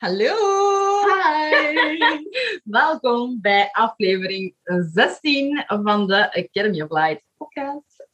Hallo! 0.00 0.32
Hi! 1.04 2.24
Welkom 2.64 3.38
bij 3.40 3.68
aflevering 3.72 4.54
16 4.92 5.64
van 5.66 6.06
de 6.06 6.32
Academy 6.34 6.82
of 6.82 6.90
Light 6.90 7.22
podcast. 7.36 8.06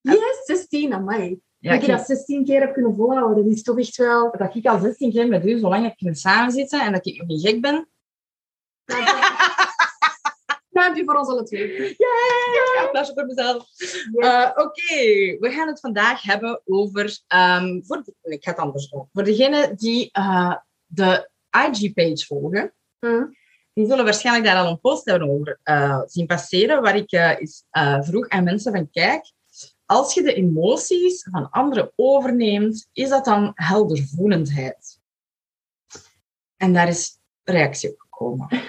Yes, 0.00 0.44
16, 0.44 0.92
amai. 0.94 1.40
Ja, 1.58 1.72
dat 1.72 1.84
je 1.84 1.90
ik- 1.92 1.96
dat 1.96 2.06
16 2.06 2.44
keer 2.44 2.60
hebt 2.60 2.72
kunnen 2.72 2.94
volhouden, 2.94 3.44
dat 3.44 3.52
is 3.54 3.62
toch 3.62 3.78
echt 3.78 3.96
wel... 3.96 4.30
dat 4.36 4.54
ik 4.54 4.66
al 4.66 4.78
16 4.78 5.12
keer 5.12 5.28
met 5.28 5.46
u 5.46 5.58
zo 5.58 5.68
lang 5.68 5.84
heb 5.84 5.96
kunnen 5.96 6.16
samenzitten 6.16 6.80
en 6.80 6.92
dat 6.92 7.06
ik 7.06 7.16
nog 7.18 7.26
niet 7.26 7.46
gek 7.46 7.60
ben. 7.60 7.88
Duimpje 10.70 11.04
voor 11.04 11.14
ons 11.18 11.28
alle 11.28 11.42
twee. 11.42 11.94
Ja, 11.98 12.82
applausje 12.84 13.12
voor 13.14 13.26
mezelf. 13.26 13.66
Eh, 14.14 14.50
Oké, 14.54 14.94
we 15.40 15.50
gaan 15.50 15.68
het 15.68 15.80
vandaag 15.80 16.22
hebben 16.22 16.60
over. 16.64 17.18
ehm, 17.26 17.80
voor 17.82 18.04
ik 18.22 18.44
ga 18.44 18.50
het 18.50 18.60
anders 18.60 18.88
doen. 18.88 19.08
Voor 19.12 19.24
degenen 19.24 19.76
die 19.76 20.10
eh, 20.12 20.56
de 20.94 21.30
IG-page 21.50 22.24
volgen, 22.26 22.74
Hm. 22.98 23.24
die 23.72 23.86
zullen 23.86 24.04
waarschijnlijk 24.04 24.46
daar 24.46 24.64
al 24.64 24.70
een 24.70 24.80
post 24.80 25.04
hebben 25.04 25.30
over 25.30 25.60
eh, 25.62 26.00
zien 26.06 26.26
passeren, 26.26 26.82
waar 26.82 26.96
ik 26.96 27.12
eens, 27.12 27.64
eh, 27.70 28.02
vroeg 28.02 28.28
aan 28.28 28.44
mensen 28.44 28.72
van 28.72 28.90
kijk, 28.90 29.32
als 29.86 30.14
je 30.14 30.22
de 30.22 30.34
emoties 30.34 31.28
van 31.30 31.50
anderen 31.50 31.92
overneemt, 31.96 32.88
is 32.92 33.08
dat 33.08 33.24
dan 33.24 33.52
heldervoelendheid? 33.54 35.00
En 36.56 36.72
daar 36.72 36.88
is 36.88 37.18
reactie 37.42 37.90
op 37.90 37.98
gekomen. 37.98 38.48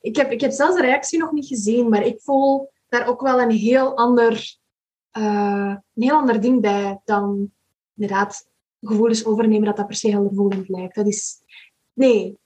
Ik 0.00 0.16
heb, 0.16 0.30
ik 0.30 0.40
heb 0.40 0.50
zelfs 0.50 0.76
de 0.76 0.82
reactie 0.82 1.18
nog 1.18 1.32
niet 1.32 1.46
gezien, 1.46 1.88
maar 1.88 2.02
ik 2.02 2.20
voel 2.20 2.70
daar 2.88 3.06
ook 3.06 3.20
wel 3.20 3.40
een 3.40 3.50
heel 3.50 3.96
ander, 3.96 4.56
een 5.10 5.82
heel 5.94 6.16
ander 6.16 6.40
ding 6.40 6.60
bij 6.60 7.00
dan 7.04 7.52
inderdaad 7.96 8.48
gevoelens 8.80 9.24
overnemen 9.24 9.64
dat 9.64 9.76
dat 9.76 9.86
per 9.86 9.96
se 9.96 10.10
heldervoelend 10.10 10.68
lijkt. 10.68 10.94
Dat 10.94 11.06
is... 11.06 11.42
Nee. 11.92 12.38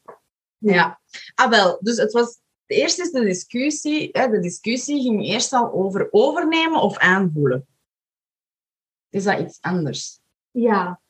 Nee. 0.58 0.74
Ja, 0.74 1.00
ah 1.34 1.50
wel, 1.50 1.78
dus 1.80 1.96
het 1.96 2.12
was, 2.12 2.40
eerst 2.66 2.98
is 2.98 3.10
de 3.10 3.24
discussie, 3.24 4.08
hè, 4.12 4.28
de 4.28 4.40
discussie 4.40 5.02
ging 5.02 5.24
eerst 5.24 5.52
al 5.52 5.72
over 5.72 6.08
overnemen 6.10 6.80
of 6.80 6.96
aanvoelen. 6.98 7.66
Is 9.10 9.24
dat 9.24 9.40
iets 9.40 9.58
anders? 9.60 10.20
Ja. 10.50 11.00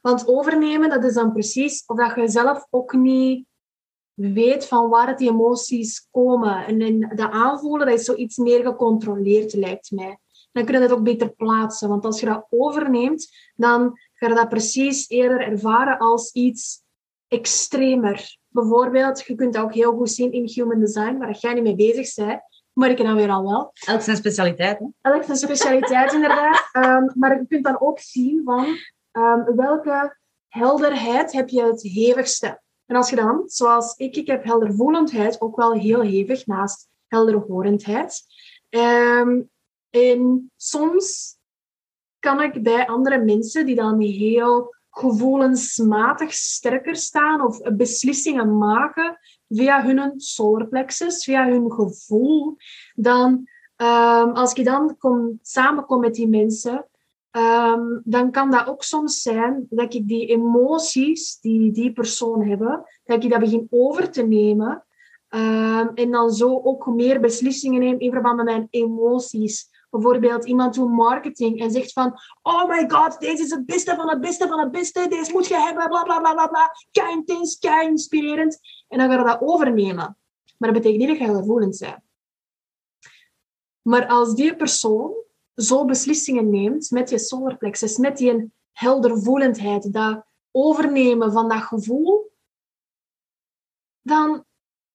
Want 0.00 0.26
overnemen, 0.26 0.90
dat 0.90 1.04
is 1.04 1.14
dan 1.14 1.32
precies 1.32 1.86
of 1.86 1.96
dat 1.96 2.14
je 2.14 2.28
zelf 2.28 2.66
ook 2.70 2.92
niet 2.92 3.46
weet 4.14 4.66
van 4.66 4.88
waar 4.88 5.16
die 5.16 5.30
emoties 5.30 6.08
komen. 6.10 6.66
En 6.66 6.80
in 6.80 7.00
dat 7.14 7.30
aanvoelen, 7.30 7.86
dat 7.86 7.98
is 7.98 8.04
zoiets 8.04 8.36
meer 8.36 8.64
gecontroleerd, 8.64 9.52
lijkt 9.54 9.90
mij. 9.90 10.18
Dan 10.52 10.64
kun 10.64 10.74
je 10.74 10.80
dat 10.80 10.98
ook 10.98 11.04
beter 11.04 11.30
plaatsen. 11.30 11.88
Want 11.88 12.04
als 12.04 12.20
je 12.20 12.26
dat 12.26 12.46
overneemt, 12.50 13.50
dan 13.54 13.98
ga 14.12 14.28
je 14.28 14.34
dat 14.34 14.48
precies 14.48 15.08
eerder 15.08 15.40
ervaren 15.40 15.98
als 15.98 16.32
iets 16.32 16.82
extremer. 17.28 18.36
Bijvoorbeeld, 18.48 19.26
je 19.26 19.34
kunt 19.34 19.52
dat 19.52 19.62
ook 19.62 19.74
heel 19.74 19.96
goed 19.96 20.10
zien 20.10 20.32
in 20.32 20.50
human 20.54 20.80
design, 20.80 21.18
waar 21.18 21.36
jij 21.38 21.54
niet 21.54 21.62
mee 21.62 21.74
bezig 21.74 22.14
bent. 22.14 22.40
Maar 22.72 22.90
ik 22.90 22.96
dan 22.96 23.16
weer 23.16 23.30
al 23.30 23.42
wel. 23.42 23.72
Elk 23.86 24.00
zijn 24.00 24.16
specialiteit, 24.16 24.78
hè? 24.78 24.86
Elk 25.12 25.24
zijn 25.24 25.36
specialiteit, 25.36 26.12
inderdaad. 26.18 26.68
Ehm, 26.72 27.04
maar 27.14 27.38
je 27.38 27.46
kunt 27.46 27.64
dan 27.64 27.80
ook 27.80 27.98
zien 27.98 28.42
van 28.44 28.66
ehm, 29.10 29.56
welke 29.56 30.16
helderheid 30.48 31.32
heb 31.32 31.48
je 31.48 31.62
het 31.62 31.82
hevigste. 31.82 32.60
En 32.86 32.96
als 32.96 33.10
je 33.10 33.16
dan, 33.16 33.42
zoals 33.46 33.96
ik, 33.96 34.16
ik 34.16 34.26
heb 34.26 34.44
heldervoelendheid 34.44 35.40
ook 35.40 35.56
wel 35.56 35.72
heel 35.72 36.00
hevig 36.00 36.46
naast 36.46 36.88
helderhorendheid. 37.06 38.22
Ehm, 38.68 39.40
en 39.92 40.50
soms 40.56 41.36
kan 42.18 42.42
ik 42.42 42.62
bij 42.62 42.86
andere 42.86 43.18
mensen 43.18 43.66
die 43.66 43.74
dan 43.74 44.00
heel 44.00 44.74
gevoelensmatig 44.90 46.32
sterker 46.32 46.96
staan 46.96 47.46
of 47.46 47.60
beslissingen 47.76 48.58
maken 48.58 49.18
via 49.48 49.84
hun 49.84 50.20
solarplexus, 50.20 51.24
via 51.24 51.48
hun 51.48 51.72
gevoel, 51.72 52.56
dan 52.94 53.46
Ehm, 53.82 54.30
als 54.30 54.52
ik 54.52 54.64
dan 54.64 54.96
kom, 54.98 55.38
samenkom 55.42 56.00
met 56.00 56.14
die 56.14 56.28
mensen, 56.28 56.86
ehm, 57.30 58.00
dan 58.04 58.30
kan 58.30 58.50
dat 58.50 58.66
ook 58.66 58.82
soms 58.82 59.22
zijn 59.22 59.66
dat 59.70 59.94
ik 59.94 60.08
die 60.08 60.26
emoties 60.26 61.40
die 61.40 61.72
die 61.72 61.92
persoon 61.92 62.46
hebben, 62.46 62.84
dat 63.04 63.24
ik 63.24 63.30
dat 63.30 63.40
begin 63.40 63.66
over 63.70 64.10
te 64.10 64.22
nemen. 64.22 64.84
Ehm, 65.32 65.88
en 65.94 66.10
dan 66.10 66.30
zo 66.30 66.60
ook 66.62 66.86
meer 66.86 67.20
beslissingen 67.20 67.80
neem 67.80 67.98
in 67.98 68.12
verband 68.12 68.36
met 68.36 68.44
mijn 68.44 68.66
emoties. 68.70 69.70
Bijvoorbeeld 69.90 70.44
iemand 70.44 70.74
doet 70.74 70.90
marketing 70.90 71.60
en 71.60 71.70
zegt 71.70 71.92
van 71.92 72.18
oh 72.42 72.68
my 72.68 72.90
god, 72.90 73.20
deze 73.20 73.42
is 73.42 73.50
het 73.50 73.66
beste 73.66 73.94
van 73.94 74.08
het 74.08 74.20
beste 74.20 74.48
van 74.48 74.60
het 74.60 74.70
beste, 74.70 75.08
deze 75.08 75.32
moet 75.32 75.46
je 75.46 75.56
hebben, 75.56 75.88
bla 75.88 76.02
bla 76.02 76.20
bla 76.20 76.32
bla 76.32 76.46
bla. 76.46 76.70
Kei 76.90 77.12
intens, 77.12 77.58
inspirerend. 77.60 78.58
En 78.88 78.98
dan 78.98 79.10
ga 79.10 79.18
je 79.18 79.24
dat 79.24 79.40
overnemen. 79.40 80.18
Maar 80.58 80.72
dat 80.72 80.82
betekent 80.82 81.08
niet 81.08 81.18
dat 81.18 81.28
je 81.28 81.34
gevoelens 81.34 81.78
bent. 81.78 82.00
Maar 83.82 84.06
als 84.06 84.34
die 84.34 84.56
persoon 84.56 85.14
zo 85.54 85.84
beslissingen 85.84 86.50
neemt 86.50 86.90
met 86.90 87.10
je 87.10 87.18
solarplexus, 87.18 87.96
met 87.96 88.16
die 88.16 88.52
heldervoelendheid, 88.72 89.92
dat 89.92 90.24
overnemen 90.50 91.32
van 91.32 91.48
dat 91.48 91.62
gevoel, 91.62 92.32
dan, 94.02 94.44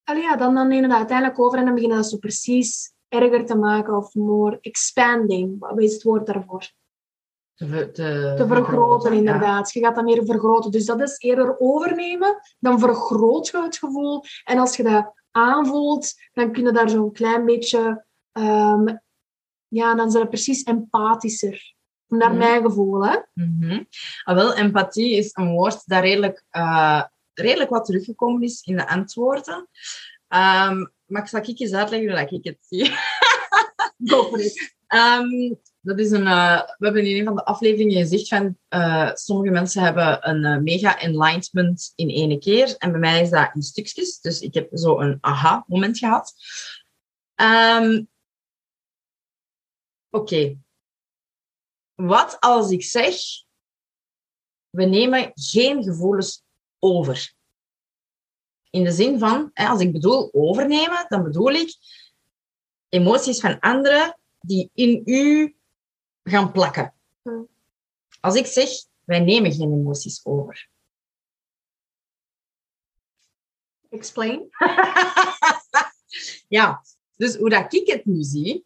allee, 0.08 0.22
ja, 0.24 0.36
dan, 0.36 0.56
dan 0.56 0.68
neem 0.68 0.82
je 0.82 0.88
dat 0.88 0.98
uiteindelijk 0.98 1.40
over 1.40 1.60
en 1.60 1.66
dan 1.66 1.74
begin 1.74 1.90
je 1.90 1.96
dat 1.96 2.10
zo 2.10 2.18
precies 2.18 2.94
erger 3.10 3.46
te 3.46 3.56
maken 3.56 3.96
of 3.96 4.14
more 4.16 4.58
expanding. 4.62 5.60
Wat 5.60 5.80
is 5.82 5.94
het 5.94 6.04
woord 6.04 6.26
daarvoor? 6.26 6.72
Te, 7.56 7.92
te, 7.92 8.34
Te 8.38 8.48
vergroten, 8.48 9.14
inderdaad. 9.14 9.74
Je 9.74 9.80
gaat 9.80 9.96
dat 9.96 10.04
meer 10.04 10.26
vergroten. 10.26 10.72
Dus 10.72 10.86
dat 10.86 11.02
is 11.02 11.16
eerder 11.20 11.60
overnemen, 11.60 12.40
dan 12.60 12.80
vergroot 12.80 13.48
je 13.48 13.62
het 13.62 13.78
gevoel. 13.78 14.24
En 14.44 14.58
als 14.58 14.76
je 14.78 14.84
dat 14.84 15.14
aanvoelt, 15.32 16.14
dan 16.34 16.52
kun 16.52 16.64
je 16.66 16.72
daar 16.72 16.90
zo'n 16.90 17.12
klein 17.12 17.46
beetje... 17.46 18.06
ehm, 18.32 18.96
ja, 19.68 19.96
dan 19.96 20.12
zijn 20.12 20.24
we 20.24 20.30
precies 20.30 20.64
empathischer. 20.64 21.76
Naar 22.08 22.30
Mhm. 22.30 22.38
mijn 22.38 22.62
gevoel, 22.62 23.06
hè. 23.06 23.18
Mhm. 23.34 23.84
Ah, 24.24 24.36
wel, 24.36 24.54
empathie 24.54 25.16
is 25.18 25.30
een 25.34 25.52
woord 25.52 25.82
dat 25.88 26.02
redelijk, 26.02 26.46
eh, 26.50 27.04
redelijk 27.38 27.70
wat 27.70 27.86
teruggekomen 27.86 28.42
is 28.42 28.62
in 28.62 28.76
de 28.76 28.88
antwoorden. 28.88 29.70
Ehm, 30.28 30.86
maar 31.06 31.22
ik 31.22 31.28
zal 31.28 31.40
ik 31.40 31.60
eens 31.60 31.74
uitleggen 31.74 32.10
hoe 32.10 32.40
ik 32.40 32.44
het 32.44 32.58
zie. 32.62 32.92
Go 34.12 34.24
for 34.24 34.40
it. 34.40 34.76
Ehm, 34.88 35.54
dat 35.82 36.00
is 36.00 36.12
een, 36.12 36.28
eh, 36.28 36.62
we 36.78 36.86
hebben 36.86 37.06
in 37.06 37.18
een 37.20 37.26
van 37.26 37.36
de 37.36 37.46
afleveringen 37.46 37.98
gezegd 37.98 38.28
van 38.28 38.58
eh, 38.68 39.14
sommige 39.14 39.52
mensen 39.52 39.84
hebben 39.84 40.30
een 40.30 40.46
eh, 40.46 40.58
mega 40.58 41.00
enlightenment 41.00 41.92
in 41.96 42.10
één 42.10 42.40
keer. 42.40 42.76
En 42.78 42.92
bij 42.92 43.00
mij 43.00 43.22
is 43.22 43.30
dat 43.30 43.52
in 43.54 43.62
stukjes. 43.62 44.20
Dus 44.20 44.42
ik 44.42 44.54
heb 44.54 44.70
zo 44.74 45.00
een 45.00 45.18
aha-moment 45.22 45.98
gehad. 45.98 46.34
Ehm, 47.36 48.04
Oké. 50.10 50.58
Wat 51.96 52.38
als 52.40 52.72
ik 52.72 52.84
zeg, 52.84 53.16
we 54.70 54.86
nemen 54.86 55.32
geen 55.34 55.84
gevoelens 55.84 56.44
over? 56.80 57.34
In 58.70 58.84
de 58.84 58.92
zin 58.92 59.20
van, 59.20 59.50
hè, 59.54 59.68
als 59.68 59.82
ik 59.82 59.92
bedoel 59.92 60.34
overnemen, 60.34 61.06
dan 61.08 61.24
bedoel 61.24 61.52
ik 61.52 61.76
emoties 62.90 63.40
van 63.40 63.60
anderen 63.60 64.20
die 64.40 64.70
in 64.74 65.02
u 65.06 65.56
gaan 66.24 66.52
plakken. 66.52 66.94
Hm. 67.22 67.44
Als 68.20 68.36
ik 68.36 68.46
zeg, 68.46 68.70
wij 69.04 69.20
nemen 69.20 69.54
geen 69.54 69.74
emoties 69.74 70.26
over. 70.26 70.70
Explain. 73.90 74.50
ja, 76.58 76.84
dus 77.16 77.36
hoe 77.36 77.50
dat 77.50 77.74
ik 77.74 77.88
het 77.88 78.06
nu 78.06 78.24
zie, 78.24 78.66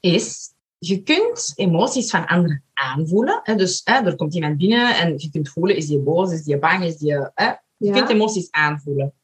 is, 0.00 0.52
je 0.82 1.02
kunt 1.02 1.52
emoties 1.56 2.10
van 2.10 2.26
anderen 2.26 2.64
aanvoelen. 2.72 3.40
Hè? 3.42 3.54
Dus 3.54 3.80
hè, 3.84 3.94
er 3.94 4.16
komt 4.16 4.34
iemand 4.34 4.56
binnen 4.56 4.96
en 4.96 5.14
je 5.18 5.30
kunt 5.30 5.48
voelen, 5.48 5.76
is 5.76 5.86
die 5.86 5.98
boos, 5.98 6.32
is 6.32 6.42
die 6.42 6.58
bang, 6.58 6.84
is 6.84 6.96
die... 6.96 7.12
Hè? 7.34 7.48
Je 7.76 7.86
Ja. 7.86 7.92
kunt 7.92 8.08
emoties 8.08 8.50
aanvoelen. 8.50 9.14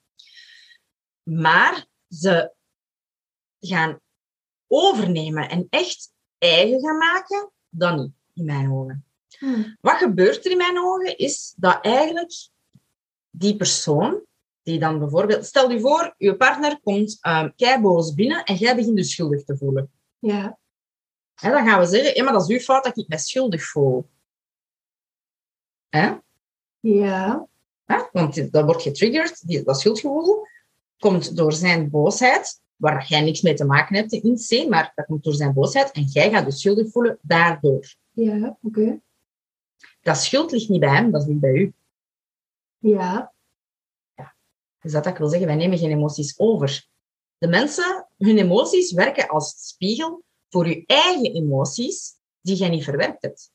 Maar 1.22 1.86
ze 2.08 2.52
gaan 3.60 4.00
overnemen 4.66 5.48
en 5.48 5.66
echt 5.70 6.12
eigen 6.38 6.80
gaan 6.80 6.96
maken, 6.96 7.50
dan 7.68 8.00
niet, 8.00 8.12
in 8.34 8.44
mijn 8.44 8.72
ogen. 8.72 9.06
Hmm. 9.38 9.76
Wat 9.80 9.96
gebeurt 9.96 10.44
er 10.44 10.50
in 10.50 10.56
mijn 10.56 10.78
ogen 10.78 11.18
is 11.18 11.54
dat 11.56 11.78
eigenlijk 11.84 12.32
die 13.30 13.56
persoon, 13.56 14.24
die 14.62 14.78
dan 14.78 14.98
bijvoorbeeld... 14.98 15.46
Stel 15.46 15.70
je 15.70 15.80
voor, 15.80 16.14
je 16.18 16.36
partner 16.36 16.80
komt 16.80 17.18
um, 17.22 17.54
keiboos 17.56 18.14
binnen 18.14 18.44
en 18.44 18.54
jij 18.54 18.76
begint 18.76 18.98
je 18.98 19.04
schuldig 19.04 19.44
te 19.44 19.56
voelen. 19.56 19.90
Ja. 20.18 20.58
Dan 21.40 21.66
gaan 21.66 21.80
we 21.80 21.86
zeggen, 21.86 22.14
ja, 22.14 22.24
maar 22.24 22.32
dat 22.32 22.42
is 22.42 22.56
uw 22.56 22.58
fout 22.58 22.84
dat 22.84 22.96
ik 22.96 23.08
me 23.08 23.18
schuldig 23.18 23.62
voel. 23.62 24.08
Hè? 25.88 26.14
Ja. 26.80 27.48
Hè? 27.84 28.02
Want 28.12 28.52
dat 28.52 28.64
wordt 28.64 28.82
getriggerd, 28.82 29.46
die, 29.46 29.62
dat 29.62 29.80
schuldgevoel 29.80 30.46
komt 30.98 31.36
door 31.36 31.52
zijn 31.52 31.90
boosheid, 31.90 32.60
waar 32.76 33.06
jij 33.08 33.20
niks 33.20 33.40
mee 33.40 33.54
te 33.54 33.64
maken 33.64 33.96
hebt 33.96 34.12
in 34.12 34.36
C, 34.36 34.68
maar 34.68 34.92
dat 34.94 35.06
komt 35.06 35.24
door 35.24 35.34
zijn 35.34 35.52
boosheid 35.52 35.90
en 35.90 36.02
jij 36.02 36.30
gaat 36.30 36.44
dus 36.44 36.60
schuldig 36.60 36.90
voelen 36.90 37.18
daardoor. 37.22 37.94
Ja, 38.10 38.58
oké. 38.62 39.00
Dat 40.00 40.16
schuld 40.16 40.50
ligt 40.50 40.68
niet 40.68 40.80
bij 40.80 40.94
hem, 40.94 41.10
dat 41.10 41.26
ligt 41.26 41.40
bij 41.40 41.52
u. 41.52 41.72
Ja. 42.78 43.34
Dus 44.80 44.92
dat 44.92 45.06
ik 45.06 45.16
wil 45.16 45.28
zeggen, 45.28 45.46
wij 45.46 45.56
nemen 45.56 45.78
geen 45.78 45.90
emoties 45.90 46.38
over. 46.38 46.88
De 47.38 47.48
mensen, 47.48 48.08
hun 48.18 48.38
emoties 48.38 48.92
werken 48.92 49.28
als 49.28 49.68
spiegel 49.68 50.24
voor 50.56 50.68
je 50.68 50.86
eigen 50.86 51.34
emoties 51.34 52.18
die 52.40 52.56
jij 52.56 52.68
niet 52.68 52.84
verwerkt 52.84 53.22
hebt. 53.22 53.52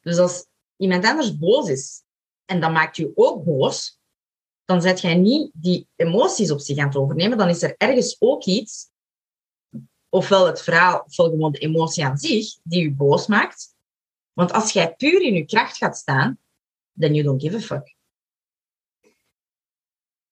Dus 0.00 0.18
als 0.18 0.46
iemand 0.76 1.04
anders 1.04 1.38
boos 1.38 1.68
is 1.68 2.02
en 2.44 2.60
dat 2.60 2.72
maakt 2.72 2.96
je 2.96 3.12
ook 3.14 3.44
boos, 3.44 4.00
dan 4.64 4.82
zet 4.82 5.00
jij 5.00 5.14
niet 5.14 5.50
die 5.54 5.88
emoties 5.96 6.50
op 6.50 6.60
zich 6.60 6.78
aan 6.78 6.86
het 6.86 6.96
overnemen. 6.96 7.38
Dan 7.38 7.48
is 7.48 7.62
er 7.62 7.74
ergens 7.76 8.16
ook 8.18 8.44
iets, 8.44 8.90
ofwel 10.08 10.46
het 10.46 10.62
verhaal, 10.62 11.00
ofwel 11.00 11.28
gewoon 11.28 11.52
de 11.52 11.58
emotie 11.58 12.04
aan 12.04 12.18
zich, 12.18 12.58
die 12.62 12.82
je 12.82 12.94
boos 12.94 13.26
maakt. 13.26 13.74
Want 14.32 14.52
als 14.52 14.72
jij 14.72 14.94
puur 14.94 15.22
in 15.22 15.34
je 15.34 15.44
kracht 15.44 15.76
gaat 15.76 15.96
staan, 15.96 16.38
then 16.98 17.14
you 17.14 17.24
don't 17.24 17.42
give 17.42 17.56
a 17.56 17.60
fuck. 17.60 17.94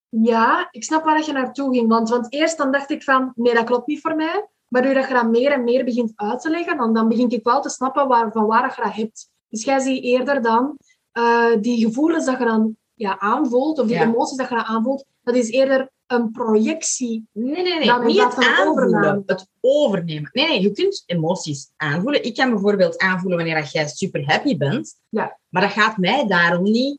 Ja, 0.09 0.69
ik 0.71 0.85
snap 0.85 1.05
waar 1.05 1.25
je 1.25 1.33
naartoe 1.33 1.75
ging. 1.75 1.89
Want, 1.89 2.09
want 2.09 2.33
eerst 2.33 2.57
dan 2.57 2.73
dacht 2.73 2.91
ik 2.91 3.03
van, 3.03 3.33
nee, 3.37 3.55
dat 3.55 3.65
klopt 3.65 3.87
niet 3.87 4.01
voor 4.01 4.17
mij. 4.17 4.49
Maar 4.75 4.83
doordat 4.83 5.09
je 5.09 5.15
dat 5.15 5.31
meer 5.31 5.53
en 5.53 5.65
meer 5.65 5.85
begint 5.85 6.13
uit 6.15 6.41
te 6.41 6.51
leggen, 6.51 6.77
dan, 6.77 6.95
dan 6.95 7.09
begin 7.09 7.31
ik 7.31 7.45
wel 7.45 7.61
te 7.61 7.69
snappen 7.69 8.09
waar, 8.09 8.33
van 8.33 8.47
waar 8.47 8.75
je 8.77 8.83
dat 8.83 8.95
hebt. 8.95 9.31
Dus 9.49 9.65
jij 9.65 9.79
ziet 9.79 10.03
eerder 10.03 10.43
dan 10.43 10.79
eh, 11.13 11.53
die 11.61 11.87
gevoelens 11.87 12.25
dat 12.25 12.39
je 12.39 12.45
dan 12.45 12.77
ja, 12.95 13.19
aanvoelt, 13.19 13.79
of 13.79 13.87
die 13.87 13.97
Ja. 13.97 14.03
emoties 14.03 14.37
dat 14.37 14.49
je 14.49 14.55
dan 14.55 14.65
aanvoelt, 14.65 15.05
dat 15.23 15.35
is 15.35 15.51
eerder 15.51 15.91
een 16.07 16.31
projectie. 16.31 17.29
Nee, 17.33 17.63
nee, 17.63 17.75
nee. 17.75 17.87
Dan 17.87 18.07
niet 18.07 18.23
het 18.23 18.37
aanvoelen, 18.37 19.23
het 19.27 19.47
overnemen. 19.61 20.31
Nee, 20.33 20.47
nee, 20.49 20.63
je 20.63 20.71
kunt 20.73 21.03
emoties 21.07 21.71
aanvoelen. 21.77 22.25
Ik 22.25 22.35
kan 22.35 22.51
bijvoorbeeld 22.51 22.99
aanvoelen 22.99 23.37
wanneer 23.37 23.61
dat 23.61 23.73
jij 23.73 23.87
super 23.89 24.27
happy 24.27 24.57
bent. 24.57 24.95
Ja. 25.09 25.39
Maar 25.49 25.63
dat 25.63 25.73
gaat 25.73 25.97
mij 25.97 26.27
daarom 26.27 26.63
niet... 26.63 26.99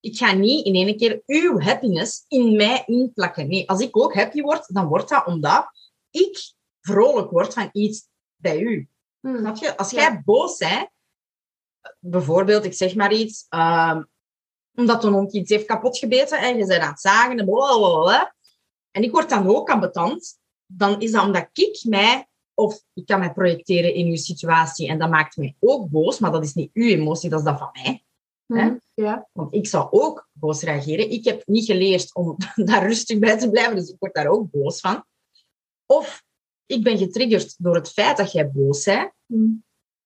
Ik 0.00 0.16
ga 0.16 0.32
niet 0.32 0.66
in 0.66 0.74
één 0.74 0.96
keer 0.96 1.22
uw 1.26 1.60
happiness 1.60 2.24
in 2.28 2.56
mij 2.56 2.82
inplakken. 2.86 3.48
Nee, 3.48 3.68
als 3.68 3.80
ik 3.80 3.96
ook 3.96 4.14
happy 4.14 4.40
word, 4.40 4.74
dan 4.74 4.86
wordt 4.86 5.08
dat 5.08 5.26
omdat 5.26 5.66
ik 6.10 6.54
vrolijk 6.86 7.30
word 7.30 7.54
van 7.54 7.68
iets 7.72 8.08
bij 8.36 8.60
u. 8.60 8.88
Hm. 9.20 9.38
Snap 9.38 9.56
je? 9.56 9.76
Als 9.76 9.90
Ja. 9.90 10.00
jij 10.00 10.22
boos 10.24 10.56
bent, 10.56 10.88
bijvoorbeeld, 12.00 12.64
ik 12.64 12.74
zeg 12.74 12.94
maar 12.94 13.12
iets, 13.12 13.46
ehm, 13.48 14.02
omdat 14.74 15.04
een 15.04 15.12
hond 15.12 15.32
iets 15.32 15.50
heeft 15.50 15.66
kapotgebeten 15.66 16.38
en 16.38 16.56
je 16.56 16.66
bent 16.66 16.82
aan 16.82 16.90
het 16.90 17.00
zagen 17.00 17.38
en 17.38 17.44
blablabla, 17.44 18.34
en 18.90 19.02
ik 19.02 19.10
word 19.10 19.30
dan 19.30 19.46
ook 19.46 19.70
ambetant, 19.70 20.38
dan 20.66 21.00
is 21.00 21.10
dat 21.12 21.24
omdat 21.24 21.48
ik 21.52 21.84
mij, 21.88 22.28
of 22.54 22.82
ik 22.92 23.06
kan 23.06 23.18
mij 23.18 23.32
projecteren 23.32 23.94
in 23.94 24.06
uw 24.06 24.16
situatie 24.16 24.88
en 24.88 24.98
dat 24.98 25.10
maakt 25.10 25.36
mij 25.36 25.56
ook 25.60 25.90
boos, 25.90 26.18
maar 26.18 26.32
dat 26.32 26.44
is 26.44 26.54
niet 26.54 26.70
uw 26.72 26.86
emotie, 26.86 27.30
dat 27.30 27.38
is 27.38 27.44
dat 27.44 27.58
van 27.58 27.70
mij. 27.72 28.04
Hè? 28.46 28.72
Ja. 28.94 29.28
Want 29.32 29.54
ik 29.54 29.66
zou 29.66 29.88
ook 29.90 30.28
boos 30.32 30.62
reageren. 30.62 31.10
Ik 31.10 31.24
heb 31.24 31.42
niet 31.46 31.64
geleerd 31.64 32.14
om 32.14 32.36
daar 32.64 32.86
rustig 32.86 33.18
bij 33.18 33.38
te 33.38 33.50
blijven, 33.50 33.76
dus 33.76 33.88
ik 33.88 33.96
word 33.98 34.14
daar 34.14 34.26
ook 34.26 34.50
boos 34.50 34.80
van. 34.80 35.04
Of 35.86 36.24
ik 36.66 36.82
ben 36.82 36.98
getriggerd 36.98 37.54
door 37.58 37.74
het 37.74 37.88
feit 37.92 38.16
dat 38.16 38.32
jij 38.32 38.50
boos 38.50 38.84
bent, 38.84 39.12
Hm. 39.26 39.48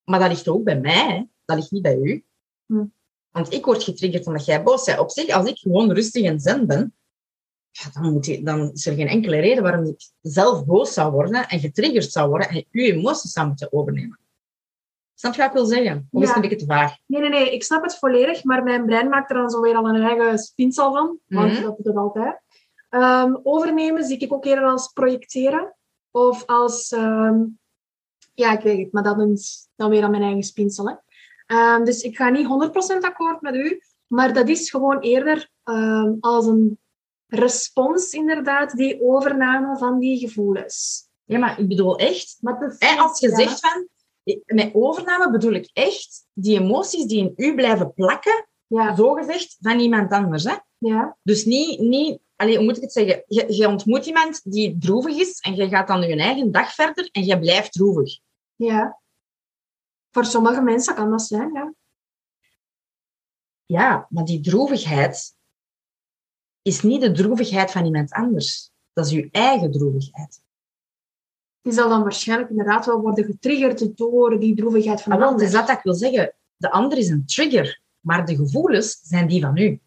maar 0.05 0.19
dat 0.21 0.29
ligt 0.29 0.49
ook 0.49 0.65
bij 0.65 0.81
mij, 0.81 1.07
hè. 1.09 1.25
dat 1.45 1.57
ligt 1.57 1.71
niet 1.71 1.83
bij 1.83 1.97
u. 1.97 2.25
Hm. 2.67 2.85
Want 3.31 3.53
ik 3.53 3.65
word 3.65 3.83
getriggerd 3.83 4.27
omdat 4.27 4.45
jij 4.45 4.63
boos 4.63 4.85
bent. 4.85 4.99
Op 4.99 5.11
zich, 5.11 5.29
als 5.29 5.49
ik 5.49 5.59
gewoon 5.59 5.93
rustig 5.93 6.25
en 6.25 6.41
zen 6.41 6.67
ben, 6.67 6.93
ja, 7.71 8.01
dan, 8.01 8.13
moet 8.13 8.27
je, 8.27 8.43
dan 8.43 8.73
is 8.73 8.87
er 8.87 8.95
geen 8.95 9.09
enkele 9.09 9.39
reden 9.41 9.63
waarom 9.63 9.85
ik 9.87 10.11
zelf 10.21 10.65
boos 10.65 10.93
zou 10.93 11.13
worden 11.13 11.49
en 11.49 11.61
getriggerd 11.61 12.13
zou 12.13 12.29
worden 12.29 12.49
en 12.49 12.65
uw 12.71 12.83
emoties 12.85 13.33
zou 13.33 13.47
moeten 13.47 13.73
overnemen. 13.73 14.19
Snap 15.15 15.33
je 15.35 15.39
wat 15.39 15.49
ik 15.49 15.55
wil 15.57 15.65
zeggen? 15.67 16.09
Of 16.11 16.23
is 16.23 16.29
het 16.29 16.37
Ja. 16.37 16.43
een 16.43 16.49
beetje 16.49 16.67
te 16.67 16.73
vaag? 16.73 16.97
Nee, 17.07 17.21
nee, 17.21 17.31
nee, 17.31 17.53
ik 17.55 17.63
snap 17.65 17.83
het 17.83 17.99
volledig, 17.99 18.45
maar 18.45 18.63
mijn 18.63 18.87
brein 18.87 19.09
maakt 19.09 19.31
er 19.31 19.37
dan 19.37 19.51
zo 19.51 19.61
weer 19.61 19.75
al 19.77 19.89
een 19.89 20.03
eigen 20.03 20.39
spinsel 20.39 20.93
van, 20.93 21.19
want 21.27 21.53
Mhm. 21.53 21.63
dat 21.63 21.77
doet 21.77 21.87
het 21.87 21.97
altijd. 21.97 22.41
Ehm, 22.89 23.37
overnemen 23.43 24.05
zie 24.05 24.19
ik 24.19 24.33
ook 24.33 24.45
eerder 24.45 24.65
als 24.65 24.89
projecteren, 24.93 25.77
of 26.19 26.47
als, 26.47 26.93
ehm, 26.93 27.45
ja, 28.35 28.53
ik 28.53 28.61
weet 28.61 28.79
het, 28.79 28.93
maar 28.93 29.03
dat 29.03 29.21
is 29.21 29.69
dan 29.77 29.91
weer 29.91 30.03
aan 30.03 30.11
mijn 30.11 30.23
eigen 30.23 30.43
spinsel. 30.43 30.89
Hè. 30.89 30.95
Ehm, 31.47 31.85
dus 31.85 32.03
ik 32.03 32.17
ga 32.17 32.29
niet 32.29 32.47
100% 32.47 33.05
akkoord 33.05 33.41
met 33.41 33.55
u, 33.55 33.81
maar 34.07 34.33
dat 34.35 34.49
is 34.49 34.71
gewoon 34.71 34.99
eerder 35.01 35.51
ehm, 35.65 36.13
als 36.21 36.47
een 36.47 36.79
respons, 37.27 38.13
inderdaad, 38.13 38.77
die 38.77 39.03
overname 39.03 39.79
van 39.79 39.99
die 39.99 40.19
gevoelens. 40.19 41.07
Ja, 41.25 41.39
maar 41.39 41.61
ik 41.61 41.69
bedoel 41.69 41.97
echt, 41.99 42.39
Maar 42.41 42.61
dat 42.61 42.73
is- 42.73 42.89
Hè, 42.89 42.97
als 43.01 43.21
je 43.21 43.29
ja. 43.29 43.37
zegt 43.37 43.61
van, 43.61 43.89
met 44.47 44.75
overname 44.75 45.31
bedoel 45.31 45.53
ik 45.53 45.71
echt 45.73 46.27
die 46.33 46.59
emoties 46.61 47.05
die 47.05 47.19
in 47.19 47.33
u 47.37 47.55
blijven 47.55 47.95
plakken, 47.95 48.47
Ja, 48.67 48.95
zogezegd, 48.97 49.57
van 49.61 49.79
iemand 49.79 50.13
anders. 50.13 50.45
Hè? 50.45 50.55
ja, 50.79 51.17
Dus 51.23 51.45
niet, 51.45 51.81
niet 51.81 52.21
allee, 52.39 52.57
hoe 52.57 52.65
moet 52.65 52.77
ik 52.77 52.83
het 52.83 52.93
zeggen? 52.93 53.23
Je, 53.27 53.53
je 53.55 53.69
ontmoet 53.69 54.07
iemand 54.07 54.41
die 54.53 54.79
droevig 54.79 55.17
is 55.17 55.41
en 55.41 55.55
je 55.55 55.69
gaat 55.69 55.89
dan 55.89 56.01
je 56.01 56.17
eigen 56.17 56.53
dag 56.53 56.75
verder 56.75 57.09
en 57.13 57.25
je 57.25 57.39
blijft 57.39 57.73
droevig. 57.73 58.19
ja. 58.57 59.01
Voor 60.11 60.25
sommige 60.25 60.61
mensen 60.63 60.95
kan 60.95 61.11
dat 61.11 61.23
zijn, 61.23 61.53
ja. 61.53 61.75
Ja, 63.67 64.07
maar 64.11 64.25
die 64.25 64.41
droevigheid 64.41 65.37
is 66.63 66.83
niet 66.83 67.01
de 67.01 67.13
droevigheid 67.13 67.71
van 67.71 67.85
iemand 67.85 68.13
anders. 68.13 68.71
Dat 68.93 69.07
is 69.07 69.13
uw 69.13 69.29
eigen 69.31 69.73
droevigheid. 69.73 70.43
Die 71.61 71.73
zal 71.73 71.89
dan 71.89 72.03
waarschijnlijk 72.03 72.51
inderdaad 72.51 72.87
wel 72.87 73.01
worden 73.01 73.25
getriggerd 73.25 73.97
door 73.97 74.41
die 74.41 74.57
droevigheid 74.57 75.03
van 75.03 75.13
Ah, 75.13 75.19
de 75.19 75.25
het 75.25 75.33
ander. 75.33 75.47
is 75.47 75.53
dat 75.53 75.67
dat 75.67 75.77
ik 75.77 75.83
wil 75.83 75.95
zeggen. 75.95 76.35
De 76.57 76.71
ander 76.71 76.99
is 76.99 77.09
een 77.09 77.27
trigger, 77.27 77.81
maar 78.01 78.27
de 78.27 78.37
gevoelens 78.37 79.01
zijn 79.03 79.27
die 79.29 79.41
van 79.41 79.57
u. 79.57 79.81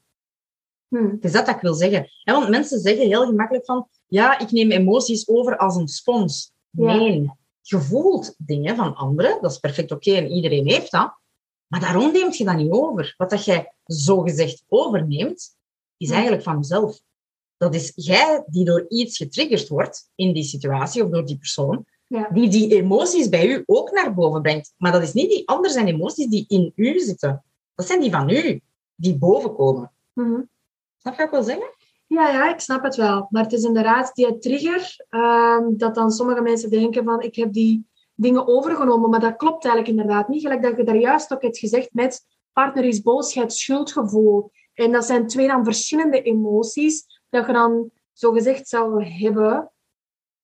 Hm. 0.91 1.09
Het 1.09 1.23
is 1.23 1.31
dat 1.31 1.45
dat 1.45 1.55
ik 1.55 1.61
wil 1.61 1.73
zeggen. 1.73 2.07
Want 2.23 2.49
mensen 2.49 2.79
zeggen 2.79 3.07
heel 3.07 3.25
gemakkelijk 3.25 3.65
van, 3.65 3.87
ja, 4.07 4.39
ik 4.39 4.51
neem 4.51 4.71
emoties 4.71 5.27
over 5.27 5.57
als 5.57 5.75
een 5.75 5.87
spons. 5.87 6.51
Ja. 6.69 6.95
Nee, 6.95 7.31
je 7.61 7.79
voelt 7.79 8.35
dingen 8.37 8.75
van 8.75 8.95
anderen, 8.95 9.41
dat 9.41 9.51
is 9.51 9.57
perfect 9.57 9.91
oké 9.91 10.11
en 10.11 10.31
iedereen 10.31 10.67
heeft 10.67 10.91
dat. 10.91 11.13
Maar 11.67 11.79
daarom 11.79 12.11
neemt 12.11 12.37
je 12.37 12.43
dat 12.43 12.55
niet 12.55 12.71
over. 12.71 13.13
Wat 13.17 13.29
dat 13.29 13.45
jij 13.45 13.73
zogezegd 13.85 14.63
overneemt, 14.67 15.55
is 15.97 16.07
Ja. 16.07 16.13
eigenlijk 16.13 16.43
van 16.43 16.57
jezelf. 16.57 16.99
Dat 17.57 17.75
is 17.75 17.91
jij 17.95 18.43
die 18.47 18.65
door 18.65 18.85
iets 18.87 19.17
getriggerd 19.17 19.67
wordt 19.67 20.09
in 20.15 20.33
die 20.33 20.43
situatie 20.43 21.03
of 21.03 21.09
door 21.09 21.25
die 21.25 21.37
persoon, 21.37 21.85
Ja. 22.07 22.29
die 22.33 22.49
die 22.49 22.75
emoties 22.75 23.29
bij 23.29 23.47
u 23.47 23.63
ook 23.65 23.91
naar 23.91 24.13
boven 24.13 24.41
brengt. 24.41 24.73
Maar 24.77 24.91
dat 24.91 25.01
is 25.01 25.13
niet 25.13 25.29
die 25.29 25.47
andere 25.47 25.73
zijn 25.73 25.87
emoties 25.87 26.27
die 26.27 26.45
in 26.47 26.71
u 26.75 26.99
zitten. 26.99 27.43
Dat 27.75 27.85
zijn 27.87 27.99
die 27.99 28.11
van 28.11 28.29
u, 28.29 28.61
die 28.95 29.17
boven 29.17 29.55
komen. 29.55 29.91
Mhm. 30.13 30.41
Snap 31.01 31.13
je 31.13 31.19
wat 31.19 31.27
ik 31.27 31.31
wil 31.31 31.43
zeggen? 31.43 31.75
Ja, 32.07 32.29
ja, 32.29 32.53
ik 32.53 32.59
snap 32.59 32.83
het 32.83 32.95
wel. 32.95 33.27
Maar 33.29 33.43
het 33.43 33.53
is 33.53 33.63
inderdaad 33.63 34.11
die 34.15 34.37
trigger 34.37 35.05
ehm, 35.09 35.63
dat 35.77 35.95
dan 35.95 36.11
sommige 36.11 36.41
mensen 36.41 36.69
denken 36.69 37.03
van 37.03 37.21
ik 37.21 37.35
heb 37.35 37.53
die 37.53 37.87
dingen 38.15 38.47
overgenomen, 38.47 39.09
maar 39.09 39.19
dat 39.19 39.35
klopt 39.35 39.65
eigenlijk 39.65 39.97
inderdaad 39.97 40.27
niet. 40.27 40.41
Gelijk 40.41 40.61
dat 40.61 40.77
je 40.77 40.83
daar 40.83 40.95
juist 40.95 41.33
ook 41.33 41.41
hebt 41.41 41.57
gezegd 41.57 41.93
met 41.93 42.25
partner 42.53 42.83
is 42.85 43.01
boos, 43.01 43.33
je 43.33 43.39
hebt 43.39 43.53
schuldgevoel. 43.53 44.51
En 44.73 44.91
dat 44.91 45.05
zijn 45.05 45.27
twee 45.27 45.47
dan 45.47 45.63
verschillende 45.63 46.21
emoties 46.21 47.05
dat 47.29 47.45
je 47.45 47.53
dan 47.53 47.91
zogezegd 48.13 48.67
zou 48.67 49.03
hebben. 49.05 49.71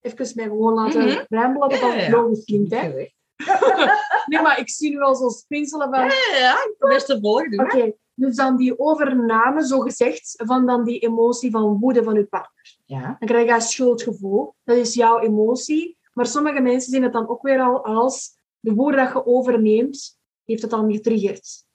Even 0.01 0.31
mij 0.35 0.45
gewoon 0.45 0.73
laten 0.73 1.05
Mhm. 1.05 1.23
rambelen, 1.29 1.69
dat 1.69 1.79
Ja, 1.79 1.87
dat 1.87 1.95
ja, 1.95 2.01
ja. 2.01 2.09
logisch 2.11 2.43
klinkt. 2.45 2.71
Hè? 2.73 2.91
Nee, 4.25 4.41
maar 4.41 4.59
ik 4.59 4.69
zie 4.69 4.89
nu 4.89 4.99
al 4.99 5.15
zo 5.15 5.29
spinselen 5.29 5.89
van... 5.89 6.03
Ja, 6.03 6.37
ja, 6.37 6.53
ik 6.53 6.75
probeer 6.77 7.03
te 7.05 7.19
volgen. 7.21 7.59
Oké, 7.59 7.77
hè. 7.77 7.91
Dus 8.19 8.35
dan 8.35 8.57
die 8.57 8.79
overname, 8.79 9.63
zogezegd, 9.63 10.33
van 10.45 10.65
dan 10.65 10.83
die 10.83 10.99
emotie 10.99 11.51
van 11.51 11.79
woede 11.79 12.03
van 12.03 12.13
je 12.13 12.25
partner. 12.25 12.77
Ja. 12.85 13.15
Dan 13.19 13.27
krijg 13.27 13.47
je 13.47 13.53
een 13.53 13.61
schuldgevoel. 13.61 14.55
Dat 14.63 14.77
is 14.77 14.93
jouw 14.93 15.19
emotie. 15.19 15.97
Maar 16.13 16.25
sommige 16.25 16.61
mensen 16.61 16.91
zien 16.91 17.03
het 17.03 17.13
dan 17.13 17.27
ook 17.29 17.41
weer 17.41 17.59
al 17.59 17.85
als 17.85 18.37
de 18.59 18.73
woede 18.73 18.97
dat 18.97 19.13
je 19.13 19.25
overneemt, 19.25 20.19
heeft 20.43 20.61
het 20.61 20.71
dan 20.71 20.91
getriggerd. 20.91 21.65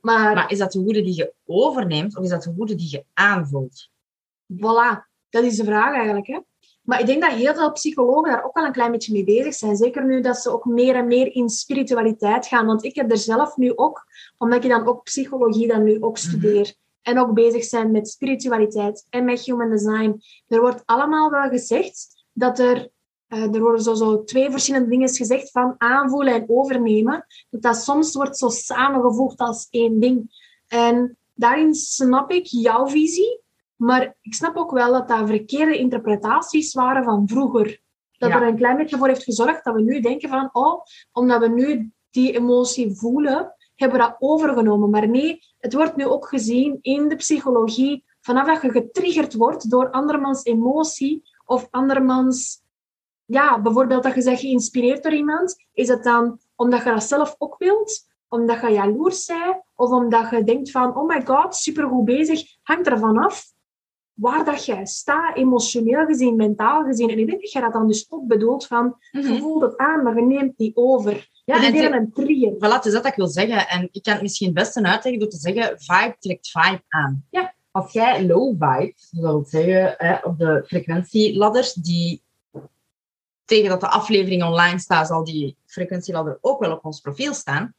Maar, 0.00 0.34
Maar 0.34 0.50
is 0.50 0.58
dat 0.58 0.72
de 0.72 0.82
woede 0.82 1.02
die 1.02 1.16
je 1.16 1.34
overneemt 1.44 2.16
of 2.16 2.24
is 2.24 2.30
dat 2.30 2.42
de 2.42 2.54
woede 2.54 2.74
die 2.74 2.90
je 2.90 3.04
aanvoelt? 3.12 3.90
voilà, 4.56 5.08
dat 5.28 5.44
is 5.44 5.56
de 5.56 5.64
vraag 5.64 5.94
eigenlijk. 5.94 6.26
Hè? 6.26 6.40
Maar 6.82 7.00
ik 7.00 7.06
denk 7.06 7.22
dat 7.22 7.32
heel 7.32 7.54
veel 7.54 7.72
psychologen 7.72 8.30
daar 8.30 8.44
ook 8.44 8.54
wel 8.54 8.64
een 8.64 8.72
klein 8.72 8.90
beetje 8.90 9.12
mee 9.12 9.24
bezig 9.24 9.54
zijn. 9.54 9.76
Zeker 9.76 10.04
nu 10.04 10.20
dat 10.20 10.36
ze 10.36 10.50
ook 10.50 10.64
meer 10.64 10.94
en 10.94 11.06
meer 11.06 11.34
in 11.34 11.48
spiritualiteit 11.48 12.46
gaan. 12.46 12.66
Want 12.66 12.84
ik 12.84 12.94
heb 12.94 13.10
er 13.10 13.18
zelf 13.18 13.56
nu 13.56 13.76
ook, 13.76 14.04
omdat 14.38 14.64
ik 14.64 14.70
dan 14.70 14.86
ook 14.86 15.02
psychologie 15.02 15.68
dan 15.68 15.82
nu 15.82 16.02
ook 16.02 16.18
studeer. 16.18 16.74
En 17.02 17.18
ook 17.18 17.32
bezig 17.34 17.64
zijn 17.64 17.90
met 17.90 18.08
spiritualiteit 18.08 19.06
en 19.10 19.24
met 19.24 19.40
human 19.40 19.70
design. 19.70 20.22
Er 20.48 20.60
wordt 20.60 20.82
allemaal 20.84 21.30
wel 21.30 21.48
gezegd 21.48 22.24
dat 22.32 22.58
er... 22.58 22.90
eh, 23.28 23.54
er 23.54 23.60
worden 23.60 23.82
zo, 23.82 23.94
zo 23.94 24.24
twee 24.24 24.50
verschillende 24.50 24.88
dingen 24.88 25.08
gezegd 25.08 25.50
van 25.50 25.74
aanvoelen 25.78 26.34
en 26.34 26.44
overnemen. 26.46 27.26
Dat 27.50 27.62
dat 27.62 27.76
soms 27.76 28.14
wordt 28.14 28.38
zo 28.38 28.48
samengevoegd 28.48 29.38
als 29.38 29.66
één 29.70 30.00
ding. 30.00 30.30
En 30.68 31.16
daarin 31.34 31.74
snap 31.74 32.30
ik 32.30 32.46
jouw 32.46 32.86
visie. 32.86 33.41
Maar 33.82 34.16
ik 34.20 34.34
snap 34.34 34.56
ook 34.56 34.70
wel 34.70 34.92
dat 34.92 35.08
dat 35.08 35.28
verkeerde 35.28 35.78
interpretaties 35.78 36.74
waren 36.74 37.04
van 37.04 37.28
vroeger. 37.28 37.80
Dat 38.18 38.30
Ja. 38.30 38.40
er 38.40 38.48
een 38.48 38.56
klein 38.56 38.76
beetje 38.76 38.96
voor 38.96 39.08
heeft 39.08 39.22
gezorgd 39.22 39.64
dat 39.64 39.74
we 39.74 39.82
nu 39.82 40.00
denken 40.00 40.28
van, 40.28 40.48
oh, 40.52 40.82
omdat 41.12 41.40
we 41.40 41.48
nu 41.48 41.92
die 42.10 42.32
emotie 42.32 42.96
voelen, 42.96 43.54
hebben 43.74 43.98
we 43.98 44.04
dat 44.04 44.16
overgenomen. 44.18 44.90
Maar 44.90 45.08
nee, 45.08 45.38
het 45.58 45.72
wordt 45.72 45.96
nu 45.96 46.06
ook 46.06 46.28
gezien 46.28 46.78
in 46.80 47.08
de 47.08 47.16
psychologie, 47.16 48.04
vanaf 48.20 48.46
dat 48.46 48.62
je 48.62 48.70
getriggerd 48.70 49.34
wordt 49.34 49.70
door 49.70 49.90
andermans 49.90 50.44
emotie 50.44 51.22
of 51.44 51.68
andermans, 51.70 52.62
ja, 53.24 53.60
bijvoorbeeld 53.60 54.02
dat 54.02 54.14
je 54.14 54.22
zegt 54.22 54.40
geïnspireerd 54.40 55.02
door 55.02 55.12
iemand, 55.14 55.56
is 55.72 55.88
het 55.88 56.02
dan 56.04 56.38
omdat 56.56 56.82
je 56.82 56.90
dat 56.90 57.04
zelf 57.04 57.34
ook 57.38 57.54
wilt, 57.58 58.08
omdat 58.28 58.60
je 58.60 58.68
jaloers 58.68 59.26
bent, 59.26 59.62
of 59.74 59.90
omdat 59.90 60.30
je 60.30 60.44
denkt 60.44 60.70
van, 60.70 60.96
oh 60.96 61.06
my 61.06 61.26
god, 61.26 61.54
supergoed 61.56 62.04
bezig, 62.04 62.42
hangt 62.62 62.86
ervan 62.86 63.18
af 63.18 63.51
waar 64.14 64.44
dat 64.44 64.64
jij 64.64 64.86
staat, 64.86 65.36
emotioneel 65.36 66.06
gezien, 66.06 66.36
mentaal 66.36 66.84
gezien. 66.84 67.10
En 67.10 67.18
ik 67.18 67.26
denk 67.26 67.40
dat 67.40 67.52
jij 67.52 67.62
dat 67.62 67.72
dan 67.72 67.86
dus 67.86 68.06
ook 68.08 68.26
bedoelt 68.26 68.66
van, 68.66 68.96
je 69.10 69.38
voelt 69.40 69.62
het 69.62 69.76
aan, 69.76 70.02
maar 70.02 70.16
je 70.16 70.22
neemt 70.22 70.56
die 70.56 70.76
over. 70.76 71.12
Mhm. 71.12 71.20
Ja, 71.44 71.64
en 71.64 71.74
en 71.74 71.92
een 71.92 72.12
trigger. 72.12 72.52
Voilà, 72.52 72.74
het 72.74 72.84
is 72.84 72.92
dat 72.92 73.06
ik 73.06 73.14
wil 73.14 73.28
zeggen. 73.28 73.68
En 73.68 73.88
ik 73.92 74.02
kan 74.02 74.12
het 74.12 74.22
misschien 74.22 74.46
het 74.46 74.56
beste 74.56 74.82
uitleggen 74.82 75.20
door 75.20 75.30
te 75.30 75.36
zeggen, 75.36 75.80
vibe 75.80 76.16
trekt 76.18 76.50
vibe 76.50 76.82
aan. 76.88 77.26
Ja. 77.30 77.54
Als 77.70 77.92
jij 77.92 78.26
low 78.26 78.50
vibe, 78.50 78.94
dat 79.10 79.20
wil 79.20 79.44
zeggen, 79.44 79.94
hè, 79.98 80.14
op 80.22 80.38
de 80.38 80.64
frequentieladders, 80.66 81.72
die 81.72 82.22
tegen 83.44 83.68
dat 83.68 83.80
de 83.80 83.88
aflevering 83.88 84.42
online 84.42 84.78
staat, 84.78 85.06
zal 85.06 85.24
die 85.24 85.56
frequentieladder 85.66 86.38
ook 86.40 86.60
wel 86.60 86.72
op 86.72 86.84
ons 86.84 87.00
profiel 87.00 87.34
staan. 87.34 87.74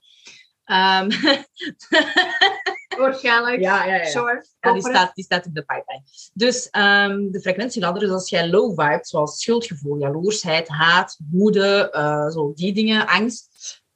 Ehm, 0.64 1.10
Waarschijnlijk. 2.98 3.62
ja, 3.62 3.86
ja, 3.86 3.96
ja. 3.96 4.74
Die 4.74 4.82
staat, 4.82 5.16
die 5.16 5.24
staat 5.24 5.46
op 5.46 5.54
de 5.56 5.62
pipeline. 5.64 6.04
Dus 6.34 6.70
ehm, 6.70 7.32
de 7.32 7.42
frequentieladder, 7.42 8.02
dus 8.02 8.12
als 8.12 8.30
jij 8.30 8.50
low 8.50 8.80
vibe, 8.82 9.00
zoals 9.02 9.42
schuldgevoel, 9.42 9.98
jaloersheid, 9.98 10.68
haat, 10.68 11.18
woede, 11.32 11.90
eh, 11.92 12.30
zo 12.30 12.54
die 12.56 12.74
dingen, 12.74 13.08
angst, 13.08 13.48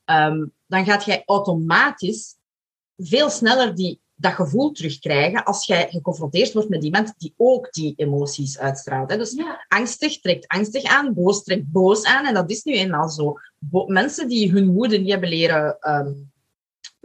ehm, 0.06 0.46
dan 0.68 0.86
gaat 0.86 1.06
jij 1.06 1.24
automatisch 1.26 2.36
veel 2.98 3.30
sneller 3.30 3.76
die, 3.76 4.00
dat 4.16 4.34
gevoel 4.34 4.72
terugkrijgen 4.72 5.44
als 5.44 5.66
jij 5.66 5.88
geconfronteerd 5.90 6.54
wordt 6.54 6.70
met 6.70 6.84
iemand 6.84 7.14
die 7.18 7.34
ook 7.38 7.72
die 7.72 7.94
emoties 7.96 8.60
uitstraalt. 8.60 9.10
Hè. 9.12 9.18
Dus 9.18 9.32
Ja. 9.32 9.66
angstig 9.68 10.20
trekt 10.20 10.48
angstig 10.48 10.84
aan, 10.84 11.14
boos 11.14 11.44
trekt 11.44 11.72
boos 11.72 12.04
aan. 12.04 12.26
En 12.26 12.34
dat 12.34 12.50
is 12.50 12.64
nu 12.64 12.74
eenmaal 12.74 13.10
zo. 13.10 13.38
Bo- 13.60 13.86
mensen 13.88 14.28
die 14.28 14.52
hun 14.52 14.74
woede 14.74 14.98
niet 14.98 15.10
hebben 15.10 15.30
leren 15.30 15.78
ehm, 15.80 16.12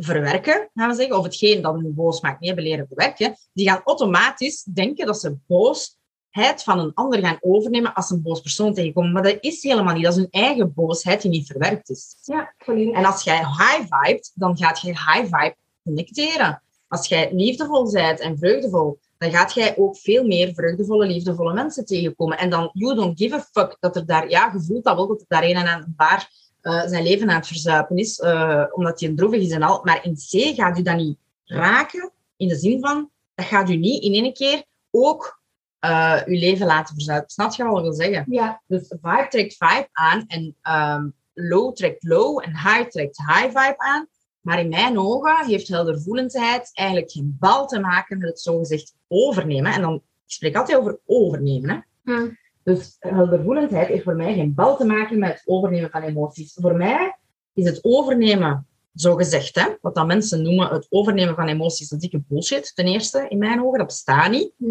verwerken, 0.05 0.71
gaan 0.75 0.89
we 0.89 0.95
zeggen, 0.95 1.17
of 1.17 1.25
hetgeen 1.25 1.63
dat 1.63 1.75
hun 1.75 1.95
boos 1.95 2.21
maakt 2.21 2.41
niet 2.41 2.49
hebben 2.49 2.69
leren 2.69 2.87
verwerken, 2.87 3.37
die 3.53 3.69
gaan 3.69 3.83
automatisch 3.85 4.63
denken 4.63 5.07
dat 5.07 5.21
ze 5.21 5.37
boosheid 5.47 6.63
van 6.63 6.79
een 6.79 6.95
ander 6.95 7.19
gaan 7.19 7.39
overnemen 7.41 7.95
als 7.95 8.11
een 8.11 8.23
boos 8.23 8.41
persoon 8.41 8.75
tegenkomen. 8.75 9.13
Maar 9.13 9.23
dat 9.23 9.37
is 9.41 9.63
helemaal 9.63 9.95
niet. 9.95 10.05
Dat 10.05 10.13
is 10.13 10.19
hun 10.19 10.31
eigen 10.31 10.75
boosheid 10.75 11.23
die 11.23 11.31
niet 11.31 11.47
verwerkt 11.47 11.91
is. 11.91 12.17
Ja, 12.23 12.55
volledig. 12.59 12.95
En 12.95 13.05
als 13.05 13.25
jij 13.25 13.39
high 13.39 13.87
vibet, 13.89 14.33
dan 14.35 14.57
gaat 14.57 14.81
jij 14.81 14.91
high 14.91 15.37
vibe 15.37 15.57
connecteren. 15.85 16.63
Als 16.89 17.09
jij 17.09 17.33
liefdevol 17.33 17.93
bent 17.93 18.21
en 18.21 18.39
vreugdevol, 18.39 18.99
dan 19.19 19.31
gaat 19.31 19.55
jij 19.55 19.77
ook 19.77 19.97
veel 19.97 20.25
meer 20.27 20.55
vreugdevolle, 20.55 21.07
liefdevolle 21.07 21.53
mensen 21.53 21.85
tegenkomen. 21.85 22.39
En 22.39 22.51
dan, 22.51 22.71
you 22.73 22.95
don't 22.95 23.19
give 23.19 23.35
a 23.35 23.41
fuck 23.53 23.77
dat 23.81 23.97
er 23.97 24.07
daar, 24.07 24.31
ja, 24.31 24.51
je 24.53 24.61
voelt 24.61 24.85
dat 24.85 24.97
wel, 24.97 25.07
dat 25.07 25.21
er 25.21 25.27
daar 25.29 25.43
een 25.43 25.57
en 25.57 25.67
een 25.67 25.95
paar 25.97 26.31
eh, 26.63 26.87
zijn 26.87 27.03
leven 27.03 27.31
aan 27.31 27.37
het 27.37 27.47
verzuipen 27.47 27.97
is, 27.97 28.19
eh, 28.19 28.65
omdat 28.71 29.01
hij 29.01 29.09
een 29.09 29.17
droevig 29.17 29.41
is 29.41 29.51
en 29.51 29.63
al. 29.63 29.81
Maar 29.85 30.05
in 30.05 30.15
C 30.15 30.55
gaat 30.55 30.79
u 30.79 30.83
dat 30.83 30.97
niet 30.97 31.19
raken, 31.45 32.11
in 32.37 32.49
de 32.49 32.57
zin 32.57 32.81
van, 32.81 33.11
dat 33.35 33.47
gaat 33.47 33.71
u 33.71 33.77
niet 33.77 34.03
in 34.03 34.13
één 34.13 34.33
keer 34.33 34.65
ook 34.91 35.41
eh 35.79 36.21
uw 36.27 36.39
leven 36.39 36.67
laten 36.67 36.95
verzuipen. 36.95 37.31
Snap 37.31 37.53
je 37.55 37.65
wat 37.65 37.77
ik 37.77 37.83
wil 37.83 37.93
zeggen? 37.93 38.25
Ja, 38.29 38.63
Dus 38.67 38.89
vibe 38.89 39.27
trekt 39.29 39.57
vibe 39.59 39.89
aan 39.93 40.25
en 40.27 40.57
ehm, 40.63 41.09
low 41.35 41.75
trekt 41.75 42.03
low 42.05 42.43
en 42.45 42.51
high 42.51 42.89
trekt 42.89 43.19
high 43.19 43.47
vibe 43.47 43.79
aan. 43.79 44.09
Maar 44.41 44.61
in 44.61 44.69
mijn 44.69 44.99
ogen 44.99 45.47
heeft 45.47 45.69
heldervoelendheid 45.69 46.71
eigenlijk 46.73 47.11
geen 47.11 47.37
bal 47.39 47.67
te 47.67 47.81
maken 47.81 48.19
met 48.19 48.29
het 48.29 48.41
zogezegd 48.41 48.95
overnemen. 49.09 49.73
En 49.73 49.81
dan, 49.81 49.95
ik 49.95 50.03
spreek 50.27 50.57
altijd 50.57 50.79
over 50.79 50.99
overnemen. 51.07 51.87
Hè? 52.05 52.13
Hm. 52.13 52.31
Dus 52.65 52.97
heldervoelendheid 52.99 53.89
heeft 53.89 54.03
voor 54.05 54.17
mij 54.17 54.35
geen 54.35 54.55
bal 54.55 54.77
te 54.77 54.85
maken 54.85 55.19
met 55.19 55.33
het 55.33 55.43
overnemen 55.45 55.91
van 55.91 56.03
emoties. 56.03 56.53
Voor 56.61 56.77
mij 56.77 57.17
is 57.53 57.65
het 57.65 57.79
overnemen, 57.83 58.67
zogezegd, 58.95 59.55
hè, 59.55 59.69
wat 59.81 59.95
dan 59.95 60.07
mensen 60.07 60.43
noemen 60.43 60.69
het 60.69 60.87
overnemen 60.91 61.35
van 61.35 61.49
emoties, 61.49 61.89
dat 61.89 62.01
dikke 62.01 62.23
bullshit, 62.29 62.73
ten 62.75 62.87
eerste, 62.87 63.27
in 63.29 63.39
mijn 63.39 63.63
ogen. 63.63 63.79
Dat 63.79 63.87
bestaat 63.87 64.31
niet. 64.31 64.53
Hm. 64.57 64.67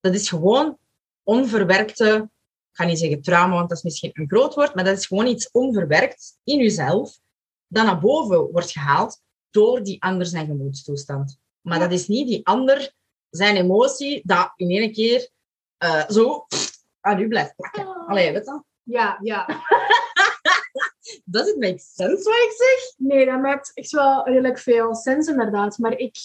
Dat 0.00 0.14
is 0.14 0.28
gewoon 0.28 0.78
onverwerkte, 1.22 2.28
ik 2.70 2.76
ga 2.76 2.84
niet 2.84 2.98
zeggen 2.98 3.22
trauma, 3.22 3.54
want 3.54 3.68
dat 3.68 3.78
is 3.78 3.84
misschien 3.84 4.10
een 4.12 4.28
groot 4.28 4.54
woord, 4.54 4.74
maar 4.74 4.84
dat 4.84 4.98
is 4.98 5.06
gewoon 5.06 5.26
iets 5.26 5.50
onverwerkt 5.50 6.38
in 6.44 6.58
jezelf, 6.58 7.18
dat 7.66 7.84
naar 7.84 8.00
boven 8.00 8.50
wordt 8.50 8.70
gehaald 8.70 9.22
door 9.50 9.82
die 9.82 10.02
ander 10.02 10.26
zijn 10.26 10.46
gemoedstoestand. 10.46 11.38
Maar 11.60 11.78
Ja. 11.78 11.84
dat 11.88 11.92
is 11.92 12.08
niet 12.08 12.26
die 12.28 12.46
ander 12.46 12.92
zijn 13.30 13.56
emotie 13.56 14.20
dat 14.24 14.52
in 14.56 14.70
één 14.70 14.92
keer 14.92 15.30
eh, 15.76 16.08
zo 16.08 16.46
aan 17.00 17.20
u 17.20 17.28
blijft 17.28 17.56
plakken. 17.56 18.06
Allee, 18.06 18.32
weet 18.32 18.44
je? 18.44 18.62
ja, 18.82 19.18
ja. 19.22 19.46
Does 21.24 21.48
it 21.48 21.58
make 21.58 21.78
sense 21.78 22.24
wat 22.24 22.34
ik 22.34 22.52
zeg? 22.56 22.94
Nee, 22.96 23.26
dat 23.26 23.40
maakt 23.40 23.70
echt 23.74 23.90
wel 23.90 24.26
redelijk 24.26 24.58
veel 24.58 24.94
sens 24.94 25.28
inderdaad. 25.28 25.78
Maar 25.78 25.96
ik, 25.96 26.16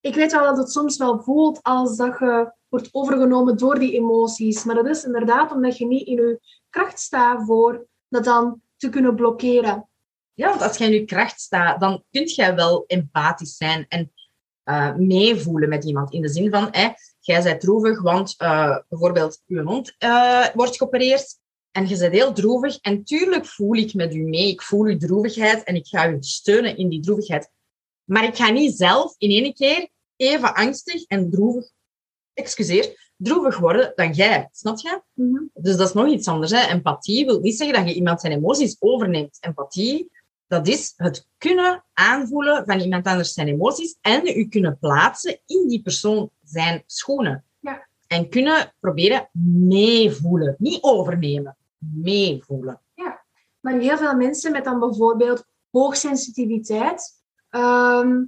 ik 0.00 0.14
weet 0.14 0.32
wel 0.32 0.44
dat 0.44 0.56
het 0.56 0.70
soms 0.70 0.96
wel 0.96 1.22
voelt 1.22 1.62
als 1.62 1.96
dat 1.96 2.18
je 2.18 2.52
wordt 2.68 2.88
overgenomen 2.92 3.56
door 3.56 3.78
die 3.78 3.94
emoties. 3.94 4.64
Maar 4.64 4.74
dat 4.74 4.86
is 4.86 5.04
inderdaad 5.04 5.52
omdat 5.52 5.78
je 5.78 5.86
niet 5.86 6.06
in 6.06 6.14
je 6.14 6.40
kracht 6.70 6.98
staat 6.98 7.46
voor 7.46 7.86
dat 8.08 8.24
dan 8.24 8.62
te 8.76 8.88
kunnen 8.88 9.14
blokkeren. 9.14 9.88
Ja, 10.34 10.48
want 10.48 10.62
als 10.62 10.76
jij 10.76 10.86
in 10.86 10.92
je 10.92 11.04
kracht 11.04 11.40
staat, 11.40 11.80
dan 11.80 12.04
kun 12.10 12.26
jij 12.26 12.54
wel 12.54 12.84
empathisch 12.86 13.56
zijn 13.56 13.86
en 13.88 14.12
eh, 14.62 14.94
meevoelen 14.94 15.68
met 15.68 15.84
iemand. 15.84 16.12
In 16.12 16.22
de 16.22 16.28
zin 16.28 16.50
van, 16.50 16.68
hè, 16.70 16.88
jij 17.30 17.42
bent 17.42 17.60
droevig, 17.60 18.02
want 18.02 18.34
eh, 18.36 18.78
bijvoorbeeld 18.88 19.42
je 19.46 19.60
hond 19.60 19.94
eh, 19.98 20.46
wordt 20.54 20.76
geopereerd 20.76 21.38
en 21.70 21.88
je 21.88 21.98
bent 21.98 22.12
heel 22.12 22.32
droevig. 22.32 22.78
En 22.80 23.04
tuurlijk 23.04 23.46
voel 23.46 23.74
ik 23.74 23.94
met 23.94 24.14
u 24.14 24.22
mee. 24.22 24.48
Ik 24.48 24.62
voel 24.62 24.84
uw 24.84 24.96
droevigheid 24.96 25.64
en 25.64 25.74
ik 25.74 25.86
ga 25.86 26.08
u 26.08 26.16
steunen 26.20 26.76
in 26.76 26.88
die 26.88 27.00
droevigheid. 27.00 27.50
Maar 28.04 28.24
ik 28.24 28.36
ga 28.36 28.50
niet 28.50 28.76
zelf 28.76 29.14
in 29.18 29.30
één 29.30 29.54
keer 29.54 29.88
even 30.16 30.54
angstig 30.54 31.04
en 31.04 31.30
droevig, 31.30 31.70
excuseer, 32.32 33.12
droevig 33.16 33.58
worden 33.58 33.92
dan 33.94 34.12
jij. 34.12 34.48
Snap 34.52 34.78
je? 34.78 35.02
Mhm. 35.14 35.42
Dus 35.54 35.76
dat 35.76 35.88
is 35.88 35.94
nog 35.94 36.08
iets 36.08 36.28
anders. 36.28 36.50
Hè. 36.50 36.68
Empathie 36.68 37.24
wil 37.24 37.40
niet 37.40 37.56
zeggen 37.56 37.76
dat 37.76 37.88
je 37.88 37.94
iemand 37.94 38.20
zijn 38.20 38.32
emoties 38.32 38.76
overneemt. 38.78 39.38
Empathie, 39.40 40.10
dat 40.50 40.68
is 40.68 40.94
het 40.96 41.28
kunnen 41.38 41.84
aanvoelen 41.92 42.64
van 42.66 42.80
iemand 42.80 43.06
anders 43.06 43.32
zijn 43.32 43.48
emoties 43.48 43.98
en 44.00 44.38
u 44.38 44.48
kunnen 44.48 44.78
plaatsen 44.78 45.40
in 45.46 45.68
die 45.68 45.82
persoon 45.82 46.30
zijn 46.42 46.82
schoenen. 46.86 47.44
Ja. 47.60 47.88
En 48.06 48.28
kunnen 48.28 48.74
proberen 48.80 49.28
meevoelen. 49.68 50.54
Niet 50.58 50.82
overnemen, 50.82 51.56
meevoelen. 51.78 52.80
Maar 53.60 53.74
heel 53.74 53.96
veel 53.96 54.14
mensen 54.14 54.52
met 54.52 54.64
dan 54.64 54.78
bijvoorbeeld 54.78 55.44
hoogsensitiviteit. 55.70 57.18
ehm, 57.50 58.24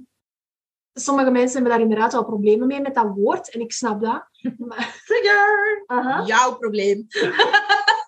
sommige 0.93 1.31
mensen 1.31 1.53
hebben 1.53 1.71
daar 1.71 1.81
inderdaad 1.81 2.11
wel 2.13 2.25
problemen 2.25 2.67
mee 2.67 2.81
met 2.81 2.95
dat 2.95 3.15
woord. 3.15 3.49
En 3.49 3.61
ik 3.61 3.71
snap 3.71 4.01
dat. 4.01 4.27
Maar, 4.67 5.01
Trigger! 5.05 6.25
Jouw 6.25 6.57
probleem. 6.57 7.07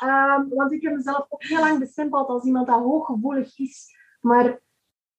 Ehm, 0.00 0.48
want 0.48 0.72
ik 0.72 0.82
heb 0.82 0.94
mezelf 0.94 1.26
ook 1.28 1.42
heel 1.42 1.60
lang 1.60 1.78
bestempeld 1.78 2.28
als 2.28 2.44
iemand 2.44 2.66
dat 2.66 2.80
hooggevoelig 2.82 3.58
is. 3.58 3.96
Maar 4.20 4.60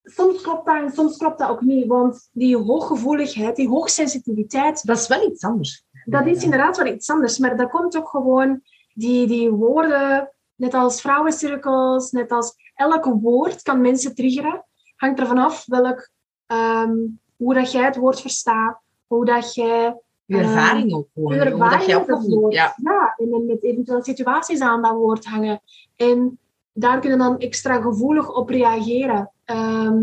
soms 0.04 0.42
klopt 0.42 0.66
dat 0.66 0.76
en 0.76 0.92
soms 0.92 1.18
klopt 1.18 1.40
dat 1.40 1.50
ook 1.50 1.62
niet. 1.62 1.88
Want 1.88 2.30
die 2.32 2.58
hooggevoeligheid, 2.58 3.56
die 3.56 3.70
hoogsensitiviteit, 3.70 4.86
Dat 4.86 4.98
is 4.98 5.08
wel 5.08 5.30
iets 5.30 5.44
anders. 5.44 5.84
dat 6.06 6.26
is 6.26 6.44
inderdaad 6.44 6.78
wel 6.78 6.94
iets 6.94 7.10
anders. 7.10 7.38
Maar 7.38 7.58
dat 7.58 7.70
komt 7.70 7.98
ook 7.98 8.10
gewoon, 8.10 8.62
die, 8.94 9.28
die 9.28 9.52
woorden, 9.52 10.32
net 10.56 10.74
als 10.74 11.02
vrouwencirkels, 11.02 12.12
net 12.12 12.32
als 12.32 12.56
elk 12.74 13.06
woord 13.06 13.62
kan 13.62 13.82
mensen 13.82 14.16
triggeren. 14.16 14.66
Hangt 14.96 15.20
ervan 15.20 15.38
af 15.38 15.66
welk, 15.66 16.10
ehm, 16.46 16.96
hoe 17.36 17.54
dat 17.54 17.72
jij 17.72 17.84
het 17.84 17.96
woord 17.96 18.22
verstaat, 18.22 18.80
hoe 19.08 19.26
dat 19.26 19.54
jij 19.54 19.96
Je 20.30 20.38
ervaring 20.38 20.94
ook 20.94 21.08
gewoon. 21.14 21.34
je 21.34 21.40
ervaring 21.40 21.86
je 21.86 22.28
woord. 22.28 22.54
Ja. 22.54 22.74
Ja, 22.84 23.14
en 23.18 23.30
dan 23.30 23.46
met 23.46 23.64
eventuele 23.64 24.04
situaties 24.04 24.60
aan 24.60 24.82
dat 24.82 24.92
woord 24.92 25.26
hangen. 25.26 25.62
En 25.96 26.40
daar 26.74 27.00
kunnen 27.00 27.18
dan 27.20 27.38
extra 27.38 27.82
gevoelig 27.82 28.36
op 28.36 28.50
reageren. 28.50 29.32
Ehm, 29.46 29.96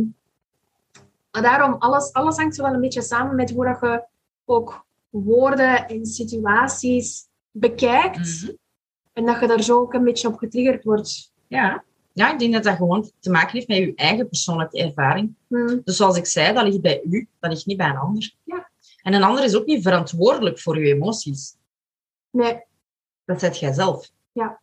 maar 1.30 1.42
daarom, 1.42 1.74
alles, 1.78 2.12
alles 2.12 2.36
hangt 2.36 2.54
zo 2.54 2.62
wel 2.62 2.74
een 2.74 2.80
beetje 2.80 3.02
samen 3.02 3.34
met 3.34 3.50
hoe 3.50 3.64
dat 3.64 3.80
je 3.80 4.04
ook 4.44 4.84
woorden 5.08 5.88
en 5.88 6.06
situaties 6.06 7.28
bekijkt. 7.50 8.42
Mhm. 8.42 8.52
En 9.12 9.26
dat 9.26 9.40
je 9.40 9.46
daar 9.46 9.62
zo 9.62 9.80
ook 9.80 9.94
een 9.94 10.04
beetje 10.04 10.28
op 10.28 10.38
getriggerd 10.38 10.84
wordt. 10.84 11.32
Ja. 11.46 11.84
ja, 12.12 12.32
ik 12.32 12.38
denk 12.38 12.52
dat 12.52 12.62
dat 12.62 12.76
gewoon 12.76 13.10
te 13.20 13.30
maken 13.30 13.50
heeft 13.50 13.68
met 13.68 13.76
je 13.76 13.94
eigen 13.94 14.28
persoonlijke 14.28 14.82
ervaring. 14.82 15.34
Hm. 15.48 15.78
Dus 15.84 15.96
zoals 15.96 16.16
ik 16.16 16.26
zei, 16.26 16.54
dat 16.54 16.64
ligt 16.64 16.80
bij 16.80 17.00
u, 17.10 17.28
dat 17.40 17.50
ligt 17.50 17.66
niet 17.66 17.76
bij 17.76 17.88
een 17.88 17.96
ander. 17.96 18.34
Ja. 18.44 18.55
En 19.06 19.12
een 19.12 19.22
ander 19.22 19.44
is 19.44 19.54
ook 19.54 19.66
niet 19.66 19.82
verantwoordelijk 19.82 20.58
voor 20.58 20.80
je 20.80 20.94
emoties. 20.94 21.56
Nee, 22.30 22.62
Dat 23.24 23.40
zet 23.40 23.58
jij 23.58 23.72
zelf. 23.72 24.10
Ja. 24.32 24.60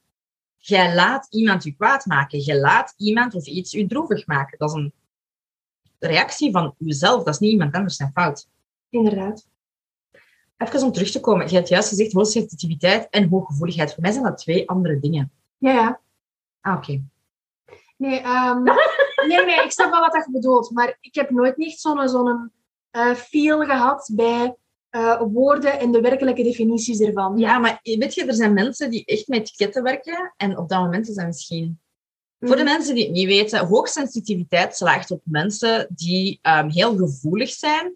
Jij 0.57 0.95
laat 0.95 1.27
iemand 1.29 1.63
je 1.63 1.75
kwaad 1.75 2.05
maken. 2.05 2.45
Je 2.45 2.59
laat 2.59 2.93
iemand 2.97 3.33
of 3.33 3.45
iets 3.45 3.71
je 3.71 3.87
droevig 3.87 4.27
maken. 4.27 4.57
Dat 4.57 4.69
is 4.69 4.75
een 4.75 4.93
reactie 5.99 6.51
van 6.51 6.75
jezelf. 6.77 7.23
Dat 7.23 7.33
is 7.33 7.39
niet 7.39 7.51
iemand 7.51 7.73
anders 7.73 7.95
zijn 7.95 8.11
fout. 8.13 8.49
inderdaad. 8.89 9.47
Even 10.57 10.83
om 10.83 10.91
terug 10.91 11.11
te 11.11 11.19
komen. 11.19 11.49
Je 11.49 11.55
hebt 11.55 11.67
juist 11.69 11.89
gezegd 11.89 12.11
hoogsensitiviteit 12.13 13.09
en 13.09 13.29
hooggevoeligheid. 13.29 13.93
Voor 13.93 14.01
mij 14.01 14.11
zijn 14.11 14.23
dat 14.23 14.37
twee 14.37 14.69
andere 14.69 14.99
dingen. 14.99 15.31
Ja, 15.57 15.71
ja. 15.71 15.99
Ah, 16.61 16.77
oké. 16.77 17.01
Nee, 17.97 18.19
ehm, 18.19 18.63
nee, 19.27 19.45
nee, 19.45 19.63
ik 19.63 19.71
snap 19.71 19.91
wel 19.91 19.99
wat 20.01 20.25
je 20.25 20.31
bedoelt. 20.31 20.71
Maar 20.71 20.97
ik 21.01 21.15
heb 21.15 21.29
nooit 21.29 21.57
niet 21.57 21.79
zo'n 21.79 22.09
zo'n 22.09 22.51
eh, 22.93 23.13
feel 23.13 23.59
gehad 23.59 24.09
bij 24.13 24.55
eh, 24.89 25.21
woorden 25.31 25.79
en 25.79 25.91
de 25.91 26.01
werkelijke 26.01 26.43
definities 26.43 26.99
ervan. 26.99 27.37
Ja, 27.37 27.57
maar 27.57 27.79
weet 27.81 28.13
je, 28.13 28.25
er 28.25 28.33
zijn 28.33 28.53
mensen 28.53 28.89
die 28.89 29.05
echt 29.05 29.27
met 29.27 29.39
etiketten 29.39 29.83
werken. 29.83 30.33
En 30.37 30.57
op 30.57 30.69
dat 30.69 30.79
moment 30.79 31.07
is 31.07 31.15
dat 31.15 31.25
misschien... 31.25 31.79
Voor 32.39 32.55
de 32.55 32.63
mensen 32.63 32.95
die 32.95 33.03
het 33.03 33.13
niet 33.13 33.27
weten, 33.27 33.67
hoogsensitiviteit 33.67 34.75
slaagt 34.75 35.11
op 35.11 35.21
mensen 35.23 35.87
die 35.89 36.39
ehm, 36.41 36.69
heel 36.69 36.97
gevoelig 36.97 37.49
zijn. 37.49 37.95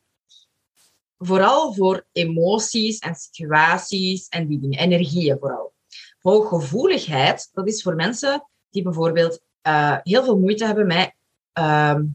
Vooral 1.17 1.73
voor 1.73 2.05
emoties 2.11 2.99
en 2.99 3.15
situaties 3.15 4.27
en 4.27 4.47
die 4.47 4.59
dingen. 4.59 4.79
Energieën 4.79 5.37
vooral. 5.39 5.73
Hooggevoeligheid, 6.19 7.49
dat 7.53 7.67
is 7.67 7.81
voor 7.81 7.95
mensen 7.95 8.47
die 8.69 8.83
bijvoorbeeld 8.83 9.41
eh, 9.61 9.97
heel 10.03 10.23
veel 10.23 10.39
moeite 10.39 10.65
hebben 10.65 10.87
met 10.87 11.13
ehm, 11.53 12.05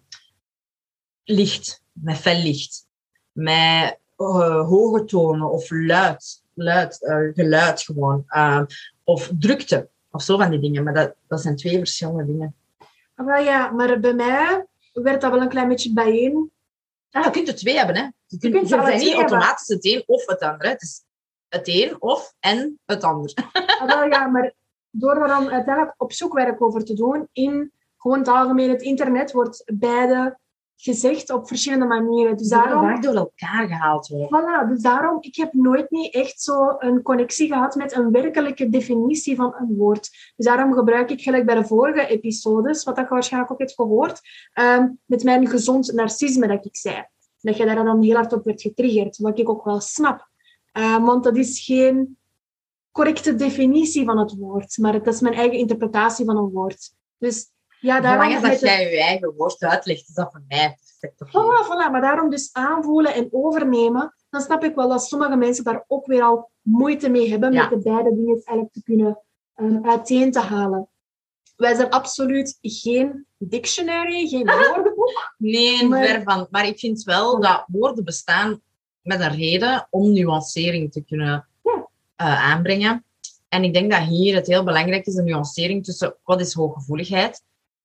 licht, 1.24 1.81
met 1.92 2.16
fel 2.16 2.42
licht, 2.42 2.86
met 3.32 3.98
eh, 4.16 4.68
hoge 4.68 5.04
tonen 5.04 5.50
of 5.50 5.70
luid, 5.70 6.42
luid 6.54 7.02
eh, 7.02 7.16
geluid 7.34 7.82
gewoon, 7.82 8.24
Ehm, 8.28 8.64
of 9.04 9.30
drukte, 9.38 9.88
of 10.10 10.22
zo 10.22 10.38
van 10.38 10.50
die 10.50 10.60
dingen. 10.60 10.82
Maar 10.82 10.94
dat, 10.94 11.14
dat 11.28 11.40
zijn 11.40 11.56
twee 11.56 11.78
verschillende 11.78 12.26
dingen. 12.26 12.54
Ah, 13.14 13.26
wel 13.26 13.44
ja, 13.44 13.70
maar 13.70 14.00
bij 14.00 14.14
mij 14.14 14.66
werd 14.92 15.20
dat 15.20 15.30
wel 15.30 15.40
een 15.40 15.48
klein 15.48 15.68
beetje 15.68 15.92
bijeen. 15.92 16.50
Ah, 17.10 17.24
je 17.24 17.30
kunt 17.30 17.48
er 17.48 17.54
twee 17.54 17.76
hebben, 17.76 17.96
hè. 17.96 18.02
Je 18.26 18.38
kunt, 18.38 18.68
je 18.68 18.76
niet 18.76 18.86
hebben. 18.86 19.14
automatisch 19.14 19.68
het 19.68 19.84
een 19.84 20.02
of 20.06 20.26
het 20.26 20.40
ander. 20.40 20.62
Hè. 20.66 20.68
Het 20.68 20.82
is 20.82 21.02
het 21.48 21.68
een 21.68 21.96
of 22.02 22.34
en 22.40 22.80
het 22.86 23.04
ander. 23.04 23.32
Ah, 23.80 23.88
wel 23.88 24.04
ja, 24.04 24.26
maar 24.26 24.52
door 24.90 25.22
er 25.22 25.28
dan 25.28 25.50
uiteindelijk 25.50 25.94
op 25.98 26.12
zoek 26.12 26.32
werk 26.32 26.62
over 26.62 26.84
te 26.84 26.94
doen, 26.94 27.28
in 27.32 27.72
gewoon 27.96 28.18
het 28.18 28.28
algemeen 28.28 28.70
het 28.70 28.82
internet, 28.82 29.32
wordt 29.32 29.62
beide 29.66 30.38
gezegd 30.82 31.30
op 31.30 31.48
verschillende 31.48 31.86
manieren. 31.86 32.36
Dus 32.36 32.48
daarom... 32.48 32.82
vaak 32.82 33.02
door 33.02 33.14
elkaar 33.14 33.68
gehaald 33.68 34.08
worden. 34.08 34.28
Voilà, 34.28 34.68
dus 34.68 34.82
daarom, 34.82 35.16
ik 35.20 35.36
heb 35.36 35.52
nooit 35.52 35.90
niet 35.90 36.14
echt 36.14 36.40
zo 36.40 36.74
een 36.78 37.02
connectie 37.02 37.46
gehad 37.46 37.74
met 37.74 37.96
een 37.96 38.10
werkelijke 38.10 38.68
definitie 38.68 39.36
van 39.36 39.54
een 39.58 39.76
woord. 39.76 40.32
Dus 40.36 40.46
daarom 40.46 40.72
gebruik 40.72 41.10
ik 41.10 41.20
gelijk 41.20 41.46
bij 41.46 41.54
de 41.54 41.64
vorige 41.64 42.06
episodes, 42.06 42.84
wat 42.84 42.96
dat 42.96 43.04
je 43.04 43.14
waarschijnlijk 43.14 43.52
ook 43.52 43.58
hebt 43.58 43.74
gehoord, 43.74 44.20
ehm, 44.52 44.88
met 45.04 45.22
mijn 45.22 45.46
gezond 45.48 45.92
narcisme 45.92 46.46
dat 46.46 46.64
ik 46.64 46.76
zei. 46.76 47.06
Dat 47.40 47.56
je 47.56 47.64
daar 47.64 47.84
dan 47.84 48.02
heel 48.02 48.14
hard 48.14 48.32
op 48.32 48.44
werd 48.44 48.62
getriggerd, 48.62 49.18
wat 49.18 49.38
ik 49.38 49.48
ook 49.48 49.64
wel 49.64 49.80
snap. 49.80 50.28
Ehm, 50.72 51.02
want 51.02 51.24
dat 51.24 51.36
is 51.36 51.64
geen 51.64 52.16
correcte 52.92 53.34
definitie 53.34 54.04
van 54.04 54.18
het 54.18 54.36
woord, 54.36 54.78
maar 54.78 54.92
het 54.92 55.06
is 55.06 55.20
mijn 55.20 55.34
eigen 55.34 55.58
interpretatie 55.58 56.24
van 56.24 56.36
een 56.36 56.50
woord. 56.50 56.94
Dus 57.18 57.50
ja, 57.82 58.00
daarom... 58.00 58.32
Dat 58.42 58.50
het- 58.50 58.60
jij 58.60 58.90
je 58.90 59.02
eigen 59.02 59.34
woord 59.36 59.62
uitlegt, 59.62 60.08
is 60.08 60.14
dat 60.14 60.30
voor 60.32 60.42
mij 60.48 60.76
perfect. 60.78 61.24
Voilà, 61.28 61.66
voilà. 61.66 61.90
Maar 61.90 62.00
daarom 62.00 62.30
dus 62.30 62.48
aanvoelen 62.52 63.14
en 63.14 63.28
overnemen, 63.30 64.14
dan 64.30 64.40
snap 64.40 64.64
ik 64.64 64.74
wel 64.74 64.88
dat 64.88 65.04
sommige 65.04 65.36
mensen 65.36 65.64
daar 65.64 65.84
ook 65.88 66.06
weer 66.06 66.22
al 66.22 66.50
moeite 66.62 67.08
mee 67.08 67.30
hebben 67.30 67.52
Ja. 67.52 67.60
met 67.68 67.70
de 67.70 67.90
beide 67.90 68.10
dingen 68.14 68.34
eigenlijk 68.34 68.72
te 68.72 68.82
kunnen 68.82 69.18
um, 69.56 69.88
uiteen 69.88 70.32
te 70.32 70.40
halen. 70.40 70.86
Wij 71.56 71.74
zijn 71.74 71.90
absoluut 71.90 72.58
geen 72.60 73.26
dictionary, 73.38 74.28
geen 74.28 74.46
woordenboek. 74.74 75.34
Nee, 75.38 75.88
Maar- 75.88 76.04
ver 76.06 76.22
van. 76.22 76.46
Maar 76.50 76.66
ik 76.66 76.78
vind 76.78 77.02
wel 77.02 77.40
dat 77.40 77.64
woorden 77.66 78.04
bestaan 78.04 78.60
met 79.02 79.20
een 79.20 79.34
reden 79.36 79.86
om 79.90 80.12
nuancering 80.12 80.92
te 80.92 81.04
kunnen 81.04 81.46
Ja. 81.62 81.88
eh, 82.16 82.50
aanbrengen. 82.52 83.04
En 83.48 83.64
ik 83.64 83.74
denk 83.74 83.90
dat 83.90 84.00
hier 84.00 84.34
het 84.34 84.46
heel 84.46 84.64
belangrijk 84.64 85.06
is, 85.06 85.14
de 85.14 85.22
nuancering 85.22 85.84
tussen 85.84 86.16
wat 86.24 86.40
is 86.40 86.52
hooggevoeligheid, 86.54 87.42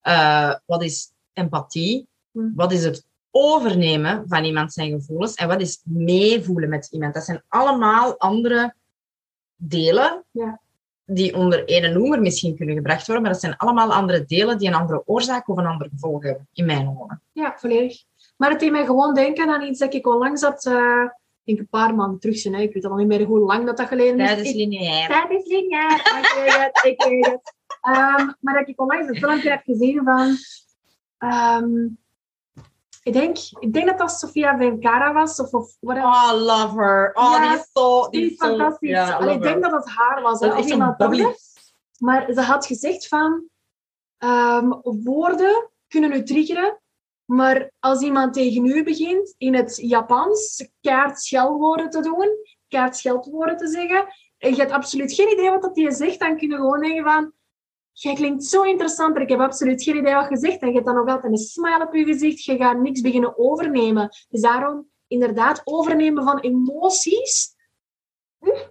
eh, 0.08 0.54
wat 0.66 0.84
is 0.84 1.12
empathie, 1.34 2.08
Hm. 2.32 2.50
wat 2.56 2.72
is 2.72 2.84
het 2.84 3.06
overnemen 3.32 4.24
van 4.28 4.44
iemand 4.44 4.74
zijn 4.74 4.92
gevoelens 4.92 5.34
en 5.34 5.48
wat 5.48 5.62
is 5.62 5.82
meevoelen 5.84 6.70
met 6.70 6.88
iemand. 6.92 7.14
Dat 7.14 7.24
zijn 7.24 7.44
allemaal 7.48 8.18
andere 8.20 8.74
delen 9.56 10.24
Ja. 10.32 10.60
die 11.06 11.36
onder 11.36 11.68
één 11.68 11.94
noemer 11.94 12.22
misschien 12.22 12.56
kunnen 12.56 12.76
gebracht 12.76 13.06
worden, 13.06 13.24
maar 13.24 13.32
dat 13.34 13.42
zijn 13.42 13.58
allemaal 13.58 13.94
andere 13.94 14.26
delen 14.26 14.58
die 14.58 14.68
een 14.68 14.74
andere 14.74 15.02
oorzaak 15.06 15.48
of 15.50 15.58
een 15.58 15.66
ander 15.66 15.90
gevolg 15.90 16.24
hebben, 16.24 16.48
in 16.54 16.66
mijn 16.66 16.88
ogen. 16.88 17.22
Ja, 17.32 17.54
volledig. 17.58 18.04
Maar 18.38 18.50
het 18.50 18.60
deed 18.60 18.72
mij 18.72 18.86
gewoon 18.86 19.14
denken 19.14 19.50
aan 19.50 19.62
iets 19.64 19.80
dat 19.80 19.94
ik 19.94 20.08
onlangs 20.08 20.42
had, 20.42 20.66
ik 20.66 21.12
denk 21.44 21.60
een 21.60 21.68
paar 21.80 21.96
maanden 21.96 22.20
terug 22.20 22.38
zijn. 22.38 22.54
Hè. 22.54 22.62
Ik 22.62 22.74
weet 22.74 22.86
al 22.86 22.96
niet 22.96 23.08
meer 23.08 23.24
hoe 23.24 23.40
lang 23.40 23.66
dat, 23.66 23.78
dat 23.78 23.88
geleden 23.88 24.20
is. 24.20 24.28
Tijd 24.28 24.46
is 24.46 24.54
lineair. 24.54 25.08
Tijd 25.08 25.30
is 25.30 25.46
lineair. 25.48 25.92
Ik 25.96 26.34
weet 26.44 26.58
het, 26.58 26.86
ik 26.86 27.04
weet 27.04 27.26
het. 27.26 27.54
Ehm, 27.88 28.32
maar 28.40 28.54
dat 28.54 28.68
ik 28.68 28.82
onlangs 28.82 29.08
een 29.08 29.18
filmpje 29.18 29.50
heb 29.50 29.64
gezien 29.64 30.04
van... 30.04 30.36
ehm, 31.18 31.86
ik, 33.04 33.14
denk, 33.14 33.38
ik 33.60 33.74
denk 33.74 33.86
dat 33.86 33.98
dat 33.98 34.12
Sofia 34.12 34.58
Vergara 34.58 35.14
was. 35.14 35.40
Of, 35.40 35.54
of 35.54 35.76
whatever. 35.80 36.10
Oh, 36.10 36.32
love 36.34 36.80
her. 36.80 37.12
Oh, 37.14 37.42
die 37.42 37.60
is 37.60 37.70
zo... 37.74 38.10
die 38.10 38.22
Die 38.22 38.32
is 38.32 38.38
fantastisch. 38.38 39.10
Ik 39.36 39.42
denk 39.42 39.64
dat 39.64 39.72
het 39.72 39.90
haar 39.90 40.22
was. 40.22 40.40
Dat 40.40 40.60
is 40.60 40.66
iemand 40.66 40.98
anders. 40.98 41.56
Maar 41.98 42.34
ze 42.34 42.42
had 42.42 42.66
gezegd 42.66 43.08
van... 43.08 43.44
ehm, 44.18 44.70
woorden 44.84 45.70
kunnen 45.88 46.14
u 46.14 46.24
triggeren. 46.24 46.82
Maar 47.26 47.72
als 47.80 48.02
iemand 48.02 48.34
tegen 48.34 48.66
u 48.66 48.84
begint 48.84 49.36
in 49.38 49.56
het 49.56 49.78
Japans 49.78 50.70
kaart 50.82 51.22
scheldwoorden 51.22 51.90
te 51.90 52.02
doen, 52.02 52.30
kaart 52.68 52.96
scheldwoorden 52.96 53.58
te 53.58 53.68
zeggen, 53.68 54.06
en 54.38 54.50
je 54.50 54.56
hebt 54.56 54.72
absoluut 54.72 55.14
geen 55.14 55.32
idee 55.32 55.50
wat 55.50 55.62
dat 55.62 55.76
die 55.76 55.92
zegt, 55.92 56.20
dan 56.20 56.38
kun 56.38 56.50
je 56.50 56.56
gewoon 56.56 56.82
denken 56.82 57.04
van 57.04 57.34
jij 58.02 58.16
klinkt 58.16 58.44
zo 58.44 58.64
interessant, 58.64 59.14
maar 59.14 59.22
ik 59.22 59.30
heb 59.30 59.40
absoluut 59.40 59.84
geen 59.84 59.98
idee 59.98 60.14
wat 60.14 60.30
je 60.30 60.38
zegt. 60.38 60.62
En 60.62 60.68
je 60.68 60.74
hebt 60.74 60.86
dan 60.86 60.96
nog 60.96 61.08
altijd 61.08 61.32
een 61.32 61.38
smile 61.38 61.86
op 61.88 61.96
je 61.96 62.06
gezicht, 62.06 62.44
je 62.44 62.58
gaat 62.58 62.80
niks 62.80 63.02
beginnen 63.02 63.38
overnemen. 63.38 64.10
Dus 64.30 64.42
daarom, 64.42 64.90
inderdaad, 65.08 65.62
overnemen 65.64 66.24
van 66.24 66.40
emoties, 66.40 67.56
hm, 68.40 68.68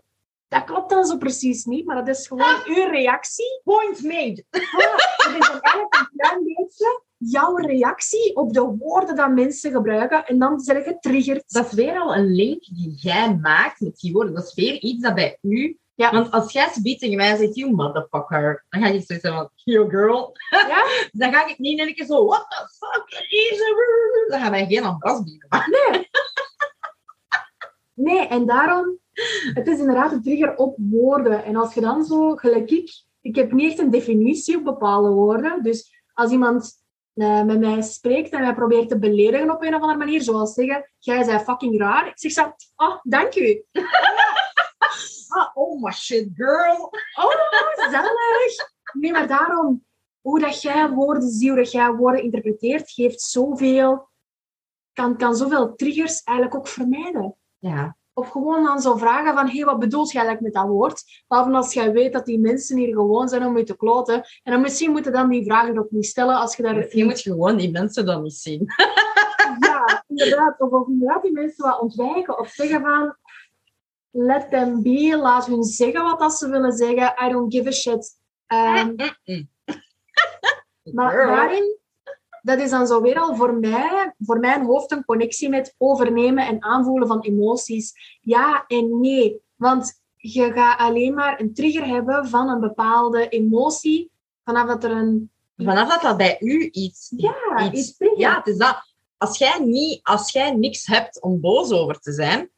dat 0.49 0.65
klopt 0.65 0.91
dan 0.91 1.05
zo 1.05 1.17
precies 1.17 1.65
niet, 1.65 1.87
maar 1.87 1.97
dat 1.97 2.17
is 2.17 2.27
gewoon 2.27 2.63
uw 2.65 2.91
reactie 2.91 3.61
Point 3.65 4.03
made. 4.03 4.45
Het 4.51 5.37
is 5.39 5.49
dan 5.49 5.61
eigenlijk 5.61 5.95
een 5.95 6.09
klein 6.17 6.45
beetje 6.45 7.03
jouw 7.17 7.57
reactie 7.57 8.37
op 8.37 8.53
de 8.53 8.77
woorden 8.79 9.17
dat 9.17 9.31
mensen 9.31 9.73
gebruiken. 9.73 10.27
En 10.27 10.39
dan 10.39 10.61
zeg 10.61 10.77
je 10.77 10.83
getriggerd. 10.83 11.53
Dat 11.53 11.67
is 11.67 11.73
weer 11.73 11.99
al 11.99 12.17
een 12.17 12.35
link 12.35 12.65
die 12.65 12.95
jij 12.95 13.37
maakt 13.37 13.81
met 13.81 13.97
die 13.97 14.13
woorden. 14.13 14.35
Dat 14.35 14.47
is 14.47 14.55
weer 14.55 14.81
iets 14.81 15.03
dat 15.03 15.15
bij 15.15 15.39
u... 15.41 15.79
Ja. 15.97 16.11
Want 16.11 16.31
als 16.31 16.53
jij 16.53 16.69
zoiets 16.73 17.01
tegen 17.01 17.17
mij 17.17 17.37
zegt, 17.37 17.55
you 17.55 17.75
motherfucker, 17.75 18.65
dan 18.69 18.81
ga 18.81 18.87
je 18.87 18.93
zoiets 18.93 19.07
zeggen 19.07 19.33
van, 19.33 19.51
yo 19.65 19.89
girl. 19.89 20.37
Ja? 20.51 20.85
dan 21.13 21.33
ga 21.33 21.47
ik 21.47 21.59
niet 21.59 21.79
in 21.79 21.95
keer 21.95 22.07
zo, 22.07 22.27
what 22.27 22.47
the 22.49 22.69
fuck 22.79 23.27
is 23.29 23.61
er? 23.61 24.29
Dan 24.29 24.41
gaan 24.41 24.51
wij 24.51 24.67
geen 24.67 24.85
ambras 24.85 25.23
bieden. 25.23 25.49
Nee. 25.71 26.09
Nee, 27.95 28.27
en 28.27 28.47
daarom, 28.47 28.99
het 29.55 29.67
is 29.67 29.79
inderdaad 29.79 30.13
een 30.13 30.23
trigger 30.23 30.57
op 30.57 30.77
woorden. 30.79 31.45
En 31.45 31.57
als 31.57 31.75
je 31.75 31.81
dan 31.81 32.05
zo, 32.05 32.35
gelijk 32.35 32.71
ik, 32.71 33.03
ik 33.21 33.37
heb 33.37 33.53
niet 33.53 33.71
echt 33.71 33.79
een 33.79 33.91
definitie 33.91 34.57
op 34.57 34.65
bepaalde 34.65 35.09
woorden. 35.09 35.63
Dus 35.63 36.03
als 36.13 36.31
iemand 36.31 36.85
eh, 37.15 37.43
met 37.43 37.59
mij 37.59 37.83
spreekt 37.83 38.33
en 38.33 38.41
mij 38.41 38.55
probeert 38.55 38.89
te 38.89 38.99
beledigen 38.99 39.51
op 39.51 39.63
een 39.63 39.75
of 39.75 39.81
andere 39.81 39.99
manier, 39.99 40.23
zoals 40.23 40.55
zeggen, 40.55 40.91
jij 40.99 41.25
bent 41.25 41.43
fucking 41.43 41.79
raar. 41.79 42.07
Ik 42.07 42.19
zeg 42.19 42.33
zo, 42.33 42.53
ah, 42.75 42.99
dank 43.03 43.35
u. 43.35 43.65
Ah, 44.79 45.51
oh 45.55 45.83
my 45.83 45.93
shit, 45.93 46.29
girl. 46.35 46.91
Oh, 47.15 47.33
gezellig. 47.73 48.11
Nee, 48.93 49.13
maar 49.13 49.29
daarom, 49.29 49.85
hoe 50.21 50.41
dat 50.41 50.63
jij 50.63 50.91
woorden 50.91 51.29
ziet, 51.29 51.49
hoe 51.49 51.57
dat 51.57 51.73
jij 51.73 51.93
woorden 51.93 52.23
interpreteert, 52.23 52.91
geeft 52.91 53.21
zoveel, 53.21 54.09
kan, 54.93 55.17
kan 55.17 55.37
zoveel 55.37 55.75
triggers 55.75 56.23
eigenlijk 56.23 56.59
ook 56.59 56.69
vermijden. 56.69 57.37
Ja, 57.59 57.97
Of 58.15 58.29
gewoon 58.29 58.65
dan 58.65 58.81
zo 58.81 58.97
vragen 58.97 59.35
van, 59.35 59.47
hé, 59.47 59.57
hey, 59.57 59.65
wat 59.65 59.79
bedoelt 59.79 60.13
jij 60.13 60.25
eigenlijk 60.25 60.55
met 60.55 60.63
dat 60.63 60.73
woord? 60.73 61.25
Behalve 61.29 61.51
als 61.51 61.73
jij 61.73 61.93
weet 61.93 62.13
dat 62.13 62.25
die 62.25 62.39
mensen 62.39 62.77
hier 62.77 62.95
gewoon 62.95 63.29
zijn 63.29 63.47
om 63.47 63.57
je 63.59 63.65
te 63.65 63.77
kloten. 63.77 64.15
En 64.43 64.53
dan 64.53 64.61
misschien 64.61 64.91
moeten 64.91 65.13
dan 65.13 65.29
die 65.29 65.45
vragen 65.45 65.79
ook 65.79 65.91
niet 65.91 66.07
stellen 66.07 66.37
als 66.37 66.57
je 66.57 66.63
daar... 66.63 66.97
Je 66.97 67.05
moet 67.05 67.21
gewoon 67.21 67.57
die 67.57 67.71
mensen 67.71 68.07
dan 68.07 68.23
niet 68.23 68.35
zien. 68.35 68.67
Ja, 69.61 70.05
inderdaad. 70.07 70.61
Of, 70.61 70.71
of 70.71 70.89
inderdaad 70.89 71.23
die 71.23 71.33
mensen 71.33 71.65
wat 71.65 71.81
ontwijken. 71.81 72.39
Of 72.39 72.49
zeggen 72.49 72.81
van, 72.81 73.17
let 74.17 74.51
them 74.51 74.83
be. 74.83 75.17
Laat 75.17 75.47
hun 75.47 75.65
zeggen 75.65 76.03
wat 76.03 76.19
dat 76.19 76.33
ze 76.33 76.49
willen 76.49 76.73
zeggen. 76.73 77.15
I 77.27 77.31
don't 77.31 77.55
give 77.55 77.69
a 77.69 77.73
shit. 77.73 78.19
Ehm, 78.47 78.95
maar 80.97 81.11
Girl. 81.11 81.27
daarin, 81.27 81.79
dat 82.43 82.59
is 82.59 82.71
dan 82.71 82.87
zo 82.87 83.01
weer 83.01 83.19
al 83.19 83.37
voor 83.37 83.55
mij, 83.55 84.15
voor 84.19 84.39
mijn 84.39 84.65
hoofd 84.65 84.91
een 84.91 85.05
connectie 85.05 85.49
met 85.49 85.75
overnemen 85.79 86.47
en 86.47 86.63
aanvoelen 86.63 87.09
van 87.09 87.21
emoties. 87.21 88.19
Ja 88.21 88.65
en 88.67 89.01
nee. 89.01 89.41
Want 89.57 90.01
je 90.17 90.53
gaat 90.53 90.79
alleen 90.79 91.15
maar 91.15 91.41
een 91.41 91.55
trigger 91.55 91.87
hebben 91.87 92.29
van 92.29 92.49
een 92.49 92.61
bepaalde 92.61 93.29
emotie, 93.29 94.11
vanaf 94.45 94.67
dat 94.67 94.85
er 94.85 94.91
een... 94.91 95.31
Vanaf 95.57 95.89
dat 95.89 96.03
dat 96.03 96.17
bij 96.17 96.37
u 96.41 96.69
iets... 96.71 97.13
Ja, 97.17 97.71
iets 97.73 97.99
iets 97.99 98.17
ja, 98.17 98.37
het 98.37 98.47
is 98.47 98.57
dat. 98.57 98.95
Als 99.19 99.39
jij, 99.39 99.59
niet, 99.65 100.01
als 100.03 100.33
jij 100.33 100.51
niks 100.51 100.87
hebt 100.87 101.23
om 101.23 101.41
boos 101.41 101.71
over 101.71 102.01
te 102.01 102.13
zijn, 102.13 102.51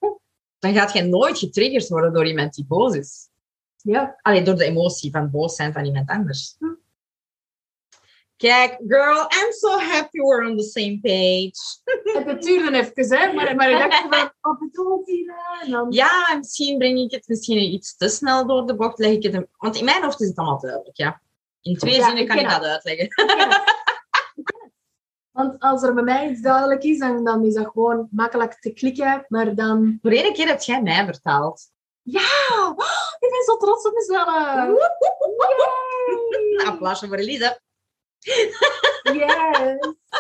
dan 0.59 0.75
gaat 0.75 0.93
jij 0.93 1.03
nooit 1.03 1.39
getriggerd 1.39 1.89
worden 1.89 2.13
door 2.13 2.27
iemand 2.27 2.55
die 2.55 2.65
boos 2.67 2.95
is. 2.97 3.29
Ja. 3.83 4.19
Alleen 4.23 4.45
door 4.45 4.57
de 4.57 4.65
emotie 4.65 5.11
van 5.11 5.31
boos 5.31 5.55
zijn 5.55 5.73
van 5.73 5.85
iemand 5.85 6.09
anders. 6.09 6.57
Kijk, 8.37 8.79
girl, 8.87 9.17
I'm 9.21 9.53
so 9.53 9.79
happy 9.79 10.19
we're 10.19 10.51
on 10.51 10.57
the 10.57 10.63
same 10.63 10.99
page. 11.03 11.53
Het 12.29 12.43
duurde 12.43 12.77
even, 12.77 13.19
hè, 13.19 13.33
maar, 13.33 13.55
maar 13.55 13.71
ik 13.71 13.79
dacht 13.79 14.07
van, 14.09 14.33
wat 14.41 14.59
bedoelt 14.59 15.07
hij 15.07 15.71
dan- 15.71 15.91
Ja, 15.93 16.35
misschien 16.39 16.79
breng 16.79 16.99
ik 16.99 17.11
het 17.11 17.29
misschien 17.29 17.59
iets 17.73 17.97
te 17.97 18.09
snel 18.09 18.47
door 18.47 18.67
de 18.67 18.75
bocht. 18.77 18.99
Leg 18.99 19.11
ik 19.13 19.23
het 19.23 19.33
hem, 19.33 19.47
want 19.57 19.77
in 19.77 19.85
mijn 19.85 20.03
hoofd 20.03 20.21
is 20.21 20.29
het 20.29 20.37
allemaal 20.37 20.61
duidelijk, 20.61 20.97
ja. 20.97 21.21
In 21.63 21.77
twee 21.77 21.95
Ja, 21.95 22.05
zinnen 22.07 22.27
kan 22.27 22.39
ik 22.39 22.49
dat 22.49 22.63
uitleggen. 22.63 23.09
Want 25.39 25.61
als 25.61 25.83
er 25.83 25.95
bij 25.95 26.03
mij 26.03 26.31
iets 26.31 26.41
duidelijk 26.41 26.83
is, 26.83 26.99
dan, 26.99 27.25
dan 27.25 27.45
is 27.45 27.55
dat 27.55 27.67
gewoon 27.67 28.09
makkelijk 28.11 28.61
te 28.61 28.73
klikken. 28.73 29.25
Maar 29.29 29.55
dan... 29.55 29.99
Voor 30.03 30.11
één 30.11 30.33
keer 30.33 30.47
heb 30.47 30.61
jij 30.61 30.83
mij 30.83 31.05
vertaald. 31.05 31.71
Ja! 32.03 32.21
Oh, 32.53 32.71
ik 33.19 33.31
ben 33.31 33.45
zo 33.45 33.57
trots 33.57 33.87
op 33.87 33.95
mezelf! 33.95 34.29
Een 36.61 36.67
applausje 36.67 37.07
voor 37.07 37.17
Elise. 37.17 37.61
Yes! 39.03 39.79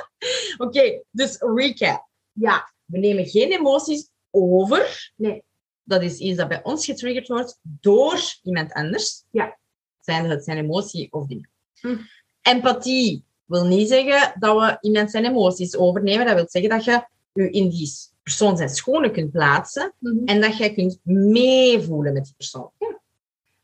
Oké, 0.66 1.02
dus 1.10 1.36
recap. 1.38 2.08
Ja, 2.32 2.72
We 2.84 2.98
nemen 2.98 3.26
geen 3.26 3.52
emoties 3.52 4.10
over. 4.30 5.12
Nee. 5.16 5.44
Dat 5.82 6.02
is 6.02 6.18
iets 6.18 6.36
dat 6.36 6.48
bij 6.48 6.62
ons 6.62 6.84
getriggerd 6.84 7.28
wordt 7.28 7.58
door 7.62 8.20
iemand 8.42 8.72
anders. 8.72 9.24
Ja. 9.30 9.58
Zijn 10.00 10.30
het 10.30 10.44
zijn 10.44 10.58
emotie 10.58 11.12
of 11.12 11.26
dingen. 11.26 11.50
Hm. 11.80 11.96
Empathie 12.42 13.26
wil 13.48 13.64
niet 13.64 13.88
zeggen 13.88 14.32
dat 14.38 14.60
we 14.60 14.78
iemand 14.80 15.10
zijn 15.10 15.24
emoties 15.24 15.76
overnemen. 15.76 16.26
Dat 16.26 16.34
wil 16.34 16.46
zeggen 16.48 16.70
dat 16.70 16.84
je 16.84 17.02
je 17.32 17.50
in 17.50 17.68
die 17.68 17.92
persoon 18.22 18.56
zijn 18.56 18.68
schoenen 18.68 19.12
kunt 19.12 19.30
plaatsen 19.30 19.92
Mhm. 19.98 20.24
en 20.24 20.40
dat 20.40 20.56
jij 20.56 20.72
kunt 20.72 20.98
meevoelen 21.02 22.12
met 22.12 22.24
die 22.24 22.34
persoon. 22.36 22.70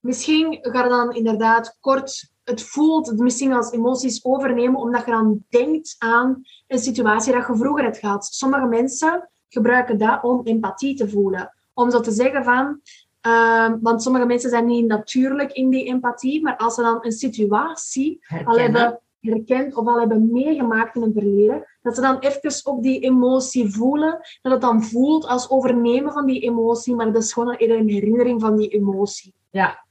Misschien 0.01 0.59
ga 0.63 0.83
je 0.83 0.89
dan 0.89 1.15
inderdaad 1.15 1.77
kort... 1.81 2.33
Het 2.45 2.63
voelt 2.63 3.19
misschien 3.19 3.53
als 3.53 3.73
emoties 3.73 4.25
overnemen, 4.25 4.81
omdat 4.81 5.05
je 5.05 5.11
dan 5.11 5.45
denkt 5.49 5.95
aan 5.99 6.43
een 6.67 6.79
situatie 6.79 7.33
dat 7.33 7.47
je 7.47 7.57
vroeger 7.57 7.85
hebt 7.85 7.99
gehad. 7.99 8.25
Sommige 8.25 8.67
mensen 8.67 9.29
gebruiken 9.49 9.99
dat 9.99 10.23
om 10.23 10.41
empathie 10.45 10.97
te 10.97 11.09
voelen. 11.09 11.53
Om 11.75 11.91
zo 11.91 12.01
te 12.01 12.11
zeggen 12.11 12.45
van... 12.45 12.81
ehm, 13.21 13.77
want 13.81 14.03
sommige 14.03 14.27
mensen 14.27 14.51
zijn 14.51 14.67
niet 14.67 14.87
natuurlijk 14.87 15.53
in 15.53 15.71
die 15.71 15.85
empathie, 15.85 16.43
maar 16.43 16.57
als 16.57 16.75
ze 16.75 16.83
dan 16.83 16.99
een 17.01 17.13
situatie 17.13 18.25
al 18.45 18.59
hebben 18.59 19.01
herkend 19.31 19.75
of 19.75 19.87
al 19.87 19.99
hebben 19.99 20.33
meegemaakt 20.33 20.97
in 20.97 21.03
het 21.03 21.13
verleden, 21.13 21.67
dat 21.83 21.95
ze 21.95 22.01
dan 22.01 22.19
even 22.19 22.67
op 22.73 22.83
die 22.83 23.01
emotie 23.01 23.71
voelen, 23.71 24.21
dat 24.43 24.53
het 24.53 24.61
dan 24.61 24.83
voelt 24.83 25.27
als 25.27 25.51
overnemen 25.51 26.13
van 26.13 26.27
die 26.27 26.41
emotie, 26.41 26.95
maar 26.95 27.13
dat 27.13 27.23
is 27.23 27.33
gewoon 27.33 27.55
een 27.59 27.89
herinnering 27.89 28.41
van 28.41 28.57
die 28.57 28.69
emotie. 28.69 29.35
Ja. 29.51 29.85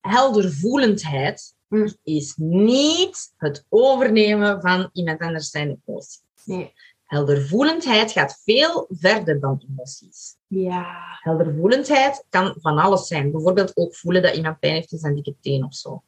Heldervoelendheid 0.00 1.54
Hm. 1.72 1.88
is 2.02 2.34
niet 2.36 3.32
het 3.36 3.66
overnemen 3.68 4.60
van 4.60 4.90
iemand 4.92 5.20
anders 5.20 5.50
zijn 5.50 5.82
emoties. 5.86 6.22
Nee. 6.44 6.72
Heldervoelendheid 7.04 8.12
gaat 8.12 8.40
veel 8.44 8.86
verder 8.90 9.40
dan 9.40 9.64
emoties. 9.70 10.36
Ja. 10.46 11.18
Heldervoelendheid 11.20 12.24
kan 12.28 12.54
van 12.60 12.78
alles 12.78 13.06
zijn. 13.06 13.30
Bijvoorbeeld 13.30 13.76
ook 13.76 13.96
voelen 13.96 14.22
dat 14.22 14.36
iemand 14.36 14.58
pijn 14.58 14.74
heeft 14.74 14.92
in 14.92 14.98
zijn 14.98 15.14
dikke 15.14 15.34
teen 15.40 15.64
of 15.64 15.74
zo. 15.74 16.02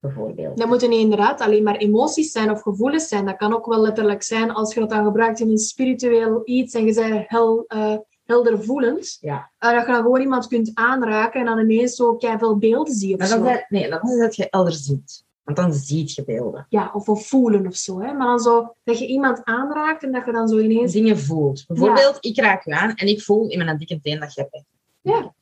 Ja. 0.00 0.08
Bijvoorbeeld. 0.08 0.58
Dat 0.58 0.68
moeten 0.68 0.90
niet 0.90 1.00
inderdaad 1.00 1.40
alleen 1.40 1.62
maar 1.62 1.76
emoties 1.76 2.32
zijn 2.32 2.50
of 2.50 2.62
gevoelens 2.62 3.08
zijn. 3.08 3.26
Dat 3.26 3.36
kan 3.36 3.54
ook 3.54 3.66
wel 3.66 3.80
letterlijk 3.80 4.22
zijn 4.22 4.50
als 4.50 4.74
je 4.74 4.80
dat 4.80 4.90
dan 4.90 5.04
gebruikt 5.04 5.40
in 5.40 5.50
een 5.50 5.58
spiritueel 5.58 6.40
iets 6.44 6.74
en 6.74 6.84
je 6.84 6.94
bent 6.94 7.28
hel, 7.28 7.64
eh, 7.66 7.96
heldervoelend. 8.24 9.16
Ja. 9.20 9.50
eh, 9.58 9.70
dat 9.70 9.86
je 9.86 9.92
dan 9.92 10.02
gewoon 10.02 10.20
iemand 10.20 10.46
kunt 10.46 10.70
aanraken 10.74 11.40
en 11.40 11.46
dan 11.46 11.58
ineens 11.58 11.96
zo 11.96 12.16
veel 12.18 12.58
beelden 12.58 12.94
ziet 12.94 13.20
of 13.20 13.26
zo. 13.26 13.42
nee, 13.68 13.90
dat 13.90 14.04
is 14.04 14.18
dat 14.18 14.36
je 14.36 14.50
elder 14.50 14.72
ziet. 14.72 15.24
Want 15.42 15.56
dan 15.56 15.72
ziet 15.72 16.14
je 16.14 16.24
beelden. 16.24 16.66
Ja, 16.68 16.90
of, 16.92 17.08
of 17.08 17.26
voelen 17.26 17.66
of 17.66 17.76
zo. 17.76 18.00
Hè. 18.00 18.12
Maar 18.12 18.26
dan 18.26 18.38
zo 18.38 18.74
dat 18.84 18.98
je 18.98 19.06
iemand 19.06 19.44
aanraakt 19.44 20.02
en 20.02 20.12
dat 20.12 20.24
je 20.24 20.32
dan 20.32 20.48
zo 20.48 20.58
ineens... 20.58 20.92
Dingen 20.92 21.18
voelt. 21.18 21.64
Bijvoorbeeld, 21.66 22.16
ik 22.20 22.40
raak 22.40 22.64
je 22.64 22.74
aan 22.74 22.94
en 22.94 23.06
ik 23.06 23.22
voel 23.22 23.48
in 23.48 23.64
mijn 23.64 23.78
dikke 23.78 24.00
teen 24.00 24.20
dat 24.20 24.34
jij 24.34 24.44
pijn 24.44 24.64
hebt. 25.02 25.22
Ja. 25.22 25.34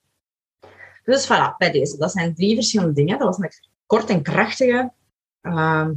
Dus 1.05 1.27
voilà, 1.27 1.57
bij 1.59 1.71
deze. 1.71 1.97
Dat 1.97 2.13
zijn 2.13 2.35
drie 2.35 2.55
verschillende 2.55 2.93
dingen. 2.93 3.19
Dat 3.19 3.27
was 3.27 3.39
een 3.39 3.51
kort 3.89 4.11
en 4.11 4.23
krachtige 4.23 4.93
ehm, 5.41 5.93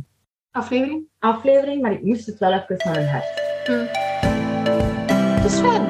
Aflevering? 0.51 1.07
aflevering, 1.19 1.81
maar 1.81 1.91
ik 1.91 2.03
moest 2.03 2.25
het 2.25 2.39
wel 2.39 2.53
even 2.53 2.75
naar 2.77 2.93
mijn 2.93 3.07
hart. 3.07 3.41
Hm. 3.65 3.85
Het 5.41 5.51
is 5.51 5.59
fijn. 5.59 5.85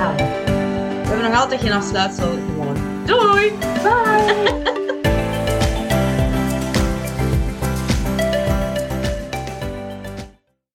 Ah. 0.00 0.16
We 0.16 1.08
hebben 1.08 1.30
nog 1.30 1.40
altijd 1.40 1.60
geen 1.60 1.72
afsluitsel. 1.72 2.34
Doei! 3.04 3.52
Bye! 3.84 4.67